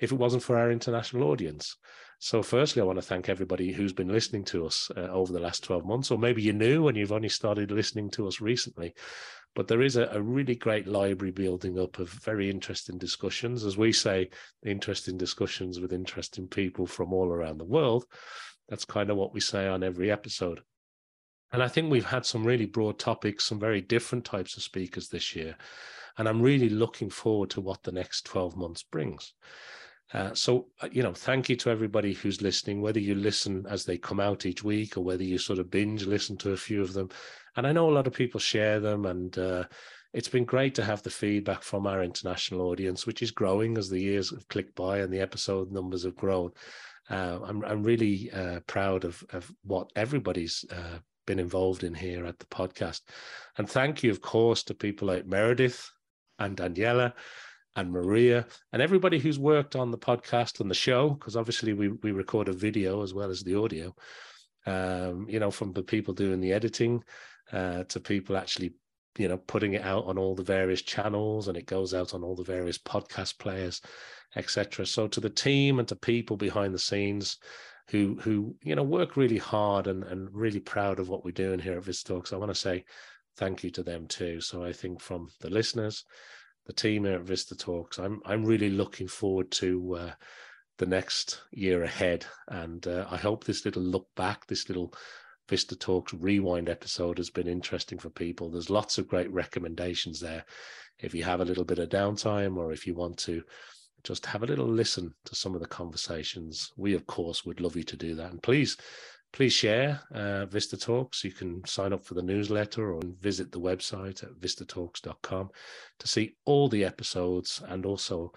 if 0.00 0.12
it 0.12 0.18
wasn't 0.18 0.42
for 0.42 0.56
our 0.56 0.70
international 0.70 1.24
audience. 1.24 1.76
So, 2.22 2.42
firstly, 2.42 2.82
I 2.82 2.84
want 2.84 2.98
to 2.98 3.02
thank 3.02 3.30
everybody 3.30 3.72
who's 3.72 3.94
been 3.94 4.12
listening 4.12 4.44
to 4.46 4.66
us 4.66 4.90
uh, 4.94 5.08
over 5.08 5.32
the 5.32 5.40
last 5.40 5.64
12 5.64 5.86
months, 5.86 6.10
or 6.10 6.18
maybe 6.18 6.42
you're 6.42 6.52
new 6.52 6.86
and 6.88 6.96
you've 6.96 7.12
only 7.12 7.30
started 7.30 7.70
listening 7.70 8.10
to 8.10 8.28
us 8.28 8.42
recently. 8.42 8.94
But 9.54 9.68
there 9.68 9.80
is 9.80 9.96
a, 9.96 10.04
a 10.12 10.20
really 10.20 10.54
great 10.54 10.86
library 10.86 11.32
building 11.32 11.78
up 11.78 11.98
of 11.98 12.10
very 12.10 12.50
interesting 12.50 12.98
discussions. 12.98 13.64
As 13.64 13.78
we 13.78 13.92
say, 13.92 14.28
interesting 14.64 15.16
discussions 15.16 15.80
with 15.80 15.94
interesting 15.94 16.46
people 16.46 16.86
from 16.86 17.14
all 17.14 17.28
around 17.28 17.56
the 17.56 17.64
world. 17.64 18.04
That's 18.68 18.84
kind 18.84 19.08
of 19.08 19.16
what 19.16 19.32
we 19.32 19.40
say 19.40 19.66
on 19.66 19.82
every 19.82 20.10
episode. 20.10 20.60
And 21.52 21.62
I 21.62 21.68
think 21.68 21.90
we've 21.90 22.04
had 22.04 22.24
some 22.24 22.44
really 22.44 22.66
broad 22.66 22.98
topics, 22.98 23.44
some 23.44 23.58
very 23.58 23.80
different 23.80 24.24
types 24.24 24.56
of 24.56 24.62
speakers 24.62 25.08
this 25.08 25.34
year. 25.34 25.56
And 26.18 26.28
I'm 26.28 26.42
really 26.42 26.68
looking 26.68 27.10
forward 27.10 27.50
to 27.50 27.60
what 27.60 27.82
the 27.82 27.92
next 27.92 28.26
12 28.26 28.56
months 28.56 28.82
brings. 28.82 29.32
Uh, 30.12 30.34
so, 30.34 30.66
uh, 30.80 30.88
you 30.90 31.02
know, 31.02 31.12
thank 31.12 31.48
you 31.48 31.56
to 31.56 31.70
everybody 31.70 32.12
who's 32.12 32.42
listening, 32.42 32.80
whether 32.80 32.98
you 32.98 33.14
listen 33.14 33.64
as 33.68 33.84
they 33.84 33.96
come 33.96 34.18
out 34.18 34.44
each 34.44 34.64
week 34.64 34.96
or 34.96 35.04
whether 35.04 35.22
you 35.22 35.38
sort 35.38 35.58
of 35.58 35.70
binge 35.70 36.04
listen 36.04 36.36
to 36.36 36.52
a 36.52 36.56
few 36.56 36.82
of 36.82 36.92
them. 36.92 37.08
And 37.56 37.66
I 37.66 37.72
know 37.72 37.88
a 37.88 37.92
lot 37.92 38.06
of 38.06 38.12
people 38.12 38.40
share 38.40 38.80
them, 38.80 39.06
and 39.06 39.36
uh, 39.38 39.64
it's 40.12 40.28
been 40.28 40.44
great 40.44 40.74
to 40.76 40.84
have 40.84 41.02
the 41.02 41.10
feedback 41.10 41.62
from 41.62 41.86
our 41.86 42.02
international 42.02 42.62
audience, 42.62 43.06
which 43.06 43.22
is 43.22 43.30
growing 43.30 43.78
as 43.78 43.88
the 43.88 44.00
years 44.00 44.30
have 44.30 44.48
clicked 44.48 44.74
by 44.74 44.98
and 44.98 45.12
the 45.12 45.20
episode 45.20 45.70
numbers 45.70 46.04
have 46.04 46.16
grown. 46.16 46.50
Uh, 47.08 47.38
I'm, 47.44 47.64
I'm 47.64 47.82
really 47.82 48.30
uh, 48.32 48.60
proud 48.66 49.04
of, 49.04 49.24
of 49.32 49.50
what 49.62 49.90
everybody's 49.96 50.64
uh, 50.70 50.98
been 51.30 51.38
involved 51.38 51.84
in 51.84 51.94
here 51.94 52.26
at 52.26 52.40
the 52.40 52.46
podcast. 52.46 53.02
And 53.56 53.70
thank 53.70 54.02
you, 54.02 54.10
of 54.10 54.20
course, 54.20 54.64
to 54.64 54.74
people 54.74 55.06
like 55.06 55.26
Meredith 55.26 55.88
and 56.40 56.56
Daniela 56.56 57.12
and 57.76 57.92
Maria 57.92 58.46
and 58.72 58.82
everybody 58.82 59.20
who's 59.20 59.38
worked 59.38 59.76
on 59.76 59.92
the 59.92 59.98
podcast 59.98 60.58
and 60.58 60.68
the 60.68 60.74
show, 60.74 61.10
because 61.10 61.36
obviously 61.36 61.72
we, 61.72 61.90
we 62.02 62.10
record 62.10 62.48
a 62.48 62.52
video 62.52 63.04
as 63.04 63.14
well 63.14 63.30
as 63.30 63.44
the 63.44 63.54
audio. 63.54 63.94
Um, 64.66 65.26
you 65.28 65.38
know, 65.38 65.52
from 65.52 65.72
the 65.72 65.84
people 65.84 66.14
doing 66.14 66.40
the 66.40 66.52
editing 66.52 67.04
uh, 67.52 67.84
to 67.84 68.00
people 68.00 68.36
actually, 68.36 68.72
you 69.16 69.28
know, 69.28 69.38
putting 69.38 69.74
it 69.74 69.82
out 69.82 70.06
on 70.06 70.18
all 70.18 70.34
the 70.34 70.42
various 70.42 70.82
channels 70.82 71.46
and 71.46 71.56
it 71.56 71.66
goes 71.66 71.94
out 71.94 72.12
on 72.12 72.24
all 72.24 72.34
the 72.34 72.42
various 72.42 72.78
podcast 72.78 73.38
players, 73.38 73.80
etc. 74.34 74.84
So 74.84 75.06
to 75.06 75.20
the 75.20 75.30
team 75.30 75.78
and 75.78 75.86
to 75.86 75.94
people 75.94 76.36
behind 76.36 76.74
the 76.74 76.80
scenes, 76.80 77.38
who 77.90 78.16
who 78.20 78.54
you 78.62 78.74
know 78.74 78.82
work 78.82 79.16
really 79.16 79.38
hard 79.38 79.86
and 79.86 80.04
and 80.04 80.28
really 80.32 80.60
proud 80.60 80.98
of 80.98 81.08
what 81.08 81.24
we're 81.24 81.32
doing 81.32 81.58
here 81.58 81.76
at 81.76 81.84
Vista 81.84 82.12
Talks. 82.12 82.32
I 82.32 82.36
want 82.36 82.50
to 82.50 82.54
say 82.54 82.84
thank 83.36 83.64
you 83.64 83.70
to 83.70 83.82
them 83.82 84.06
too. 84.06 84.40
So 84.40 84.64
I 84.64 84.72
think 84.72 85.00
from 85.00 85.28
the 85.40 85.50
listeners, 85.50 86.04
the 86.66 86.72
team 86.72 87.04
here 87.04 87.14
at 87.14 87.22
Vista 87.22 87.56
Talks, 87.56 87.98
I'm 87.98 88.20
I'm 88.24 88.44
really 88.44 88.70
looking 88.70 89.08
forward 89.08 89.50
to 89.52 89.96
uh, 89.96 90.12
the 90.78 90.86
next 90.86 91.42
year 91.50 91.82
ahead, 91.82 92.24
and 92.48 92.86
uh, 92.86 93.06
I 93.10 93.16
hope 93.16 93.44
this 93.44 93.64
little 93.64 93.82
look 93.82 94.06
back, 94.14 94.46
this 94.46 94.68
little 94.68 94.94
Vista 95.48 95.74
Talks 95.74 96.14
rewind 96.14 96.68
episode 96.68 97.18
has 97.18 97.30
been 97.30 97.48
interesting 97.48 97.98
for 97.98 98.10
people. 98.10 98.50
There's 98.50 98.70
lots 98.70 98.98
of 98.98 99.08
great 99.08 99.30
recommendations 99.32 100.20
there. 100.20 100.44
If 101.00 101.12
you 101.12 101.24
have 101.24 101.40
a 101.40 101.44
little 101.44 101.64
bit 101.64 101.80
of 101.80 101.88
downtime, 101.88 102.56
or 102.56 102.72
if 102.72 102.86
you 102.86 102.94
want 102.94 103.18
to 103.18 103.42
just 104.04 104.26
have 104.26 104.42
a 104.42 104.46
little 104.46 104.66
listen 104.66 105.14
to 105.24 105.34
some 105.34 105.54
of 105.54 105.60
the 105.60 105.66
conversations. 105.66 106.72
We, 106.76 106.94
of 106.94 107.06
course, 107.06 107.44
would 107.44 107.60
love 107.60 107.76
you 107.76 107.84
to 107.84 107.96
do 107.96 108.14
that. 108.16 108.30
And 108.30 108.42
please, 108.42 108.76
please 109.32 109.52
share 109.52 110.00
uh, 110.12 110.46
Vista 110.46 110.76
Talks. 110.76 111.24
You 111.24 111.32
can 111.32 111.64
sign 111.66 111.92
up 111.92 112.04
for 112.04 112.14
the 112.14 112.22
newsletter 112.22 112.92
or 112.92 113.00
visit 113.20 113.52
the 113.52 113.60
website 113.60 114.22
at 114.22 114.38
vistatalks.com 114.40 115.50
to 115.98 116.08
see 116.08 116.36
all 116.44 116.68
the 116.68 116.84
episodes. 116.84 117.62
And 117.68 117.86
also, 117.86 118.32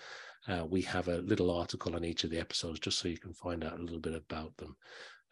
uh, 0.48 0.66
we 0.70 0.82
have 0.82 1.08
a 1.08 1.18
little 1.18 1.52
article 1.52 1.96
on 1.96 2.04
each 2.04 2.24
of 2.24 2.30
the 2.30 2.40
episodes 2.40 2.80
just 2.80 3.00
so 3.00 3.08
you 3.08 3.18
can 3.18 3.34
find 3.34 3.64
out 3.64 3.80
a 3.80 3.82
little 3.82 4.00
bit 4.00 4.16
about 4.16 4.56
them. 4.58 4.76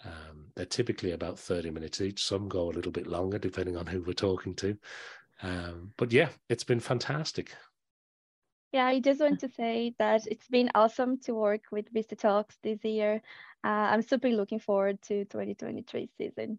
Um, 0.04 0.48
they're 0.56 0.66
typically 0.66 1.12
about 1.12 1.38
30 1.38 1.70
minutes 1.70 2.02
each. 2.02 2.24
Some 2.24 2.48
go 2.48 2.70
a 2.70 2.72
little 2.72 2.92
bit 2.92 3.08
longer 3.08 3.38
depending 3.38 3.78
on 3.78 3.86
who 3.86 4.02
we're 4.02 4.14
talking 4.14 4.56
to. 4.56 4.78
Um, 5.44 5.92
but 5.98 6.12
yeah, 6.12 6.30
it's 6.50 6.64
been 6.64 6.80
fantastic. 6.80 7.56
Yeah, 8.72 8.86
I 8.86 9.00
just 9.02 9.20
want 9.20 9.42
to 9.42 9.50
say 9.50 9.94
that 10.00 10.26
it's 10.28 10.48
been 10.48 10.72
awesome 10.74 11.18
to 11.26 11.34
work 11.34 11.64
with 11.72 11.90
Vista 11.90 12.16
Talks 12.16 12.58
this 12.64 12.80
year. 12.84 13.22
Uh, 13.66 13.92
I'm 13.92 14.02
super 14.02 14.30
looking 14.30 14.60
forward 14.60 15.02
to 15.04 15.26
2023 15.26 16.10
season. 16.18 16.58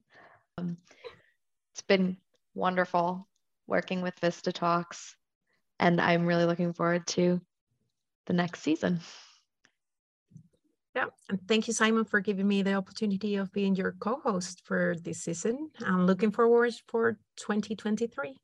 Um, 0.58 0.76
it's 1.72 1.80
been 1.82 2.18
wonderful 2.54 3.26
working 3.66 4.02
with 4.02 4.18
Vista 4.20 4.52
Talks, 4.52 5.16
and 5.80 5.98
I'm 6.00 6.26
really 6.26 6.44
looking 6.44 6.74
forward 6.74 7.06
to 7.08 7.40
the 8.26 8.34
next 8.34 8.60
season. 8.60 9.00
Yeah, 10.94 11.06
and 11.30 11.40
thank 11.48 11.66
you, 11.66 11.72
Simon, 11.72 12.04
for 12.04 12.20
giving 12.20 12.46
me 12.46 12.60
the 12.60 12.74
opportunity 12.74 13.36
of 13.36 13.50
being 13.52 13.74
your 13.74 13.92
co-host 13.92 14.60
for 14.66 14.96
this 15.02 15.24
season. 15.24 15.70
I'm 15.80 16.06
looking 16.06 16.30
forward 16.30 16.74
for 16.88 17.12
2023. 17.36 18.36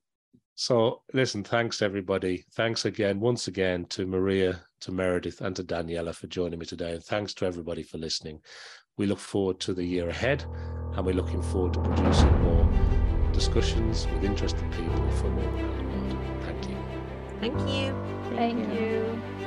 So, 0.61 1.03
listen, 1.15 1.45
thanks 1.45 1.83
everybody. 1.83 2.45
Thanks 2.55 2.85
again, 2.85 3.21
once 3.21 3.47
again, 3.47 3.85
to 3.91 4.05
Maria, 4.07 4.61
to 4.81 4.91
Meredith, 4.91 5.41
and 5.41 5.55
to 5.55 5.63
Daniela 5.63 6.13
for 6.13 6.27
joining 6.27 6.59
me 6.59 6.67
today. 6.67 6.95
And 6.95 7.05
thanks 7.05 7.33
to 7.35 7.47
everybody 7.47 7.85
for 7.85 7.97
listening. 7.99 8.41
We 8.97 9.07
look 9.07 9.21
forward 9.21 9.61
to 9.61 9.73
the 9.73 9.85
year 9.85 10.09
ahead, 10.09 10.45
and 10.97 11.07
we're 11.07 11.15
looking 11.15 11.43
forward 11.43 11.75
to 11.75 11.81
producing 11.83 12.43
more 12.43 12.69
discussions 13.33 14.09
with 14.09 14.25
interesting 14.25 14.69
people 14.73 15.09
from 15.13 15.39
all 15.39 15.45
around 15.45 15.79
the 15.79 16.17
world. 16.17 16.43
Thank 16.43 16.69
you. 16.69 16.77
Thank 17.39 17.61
you. 17.61 18.35
Thank, 18.35 18.59
Thank 18.59 18.75
you. 18.75 18.81
you. 18.81 19.38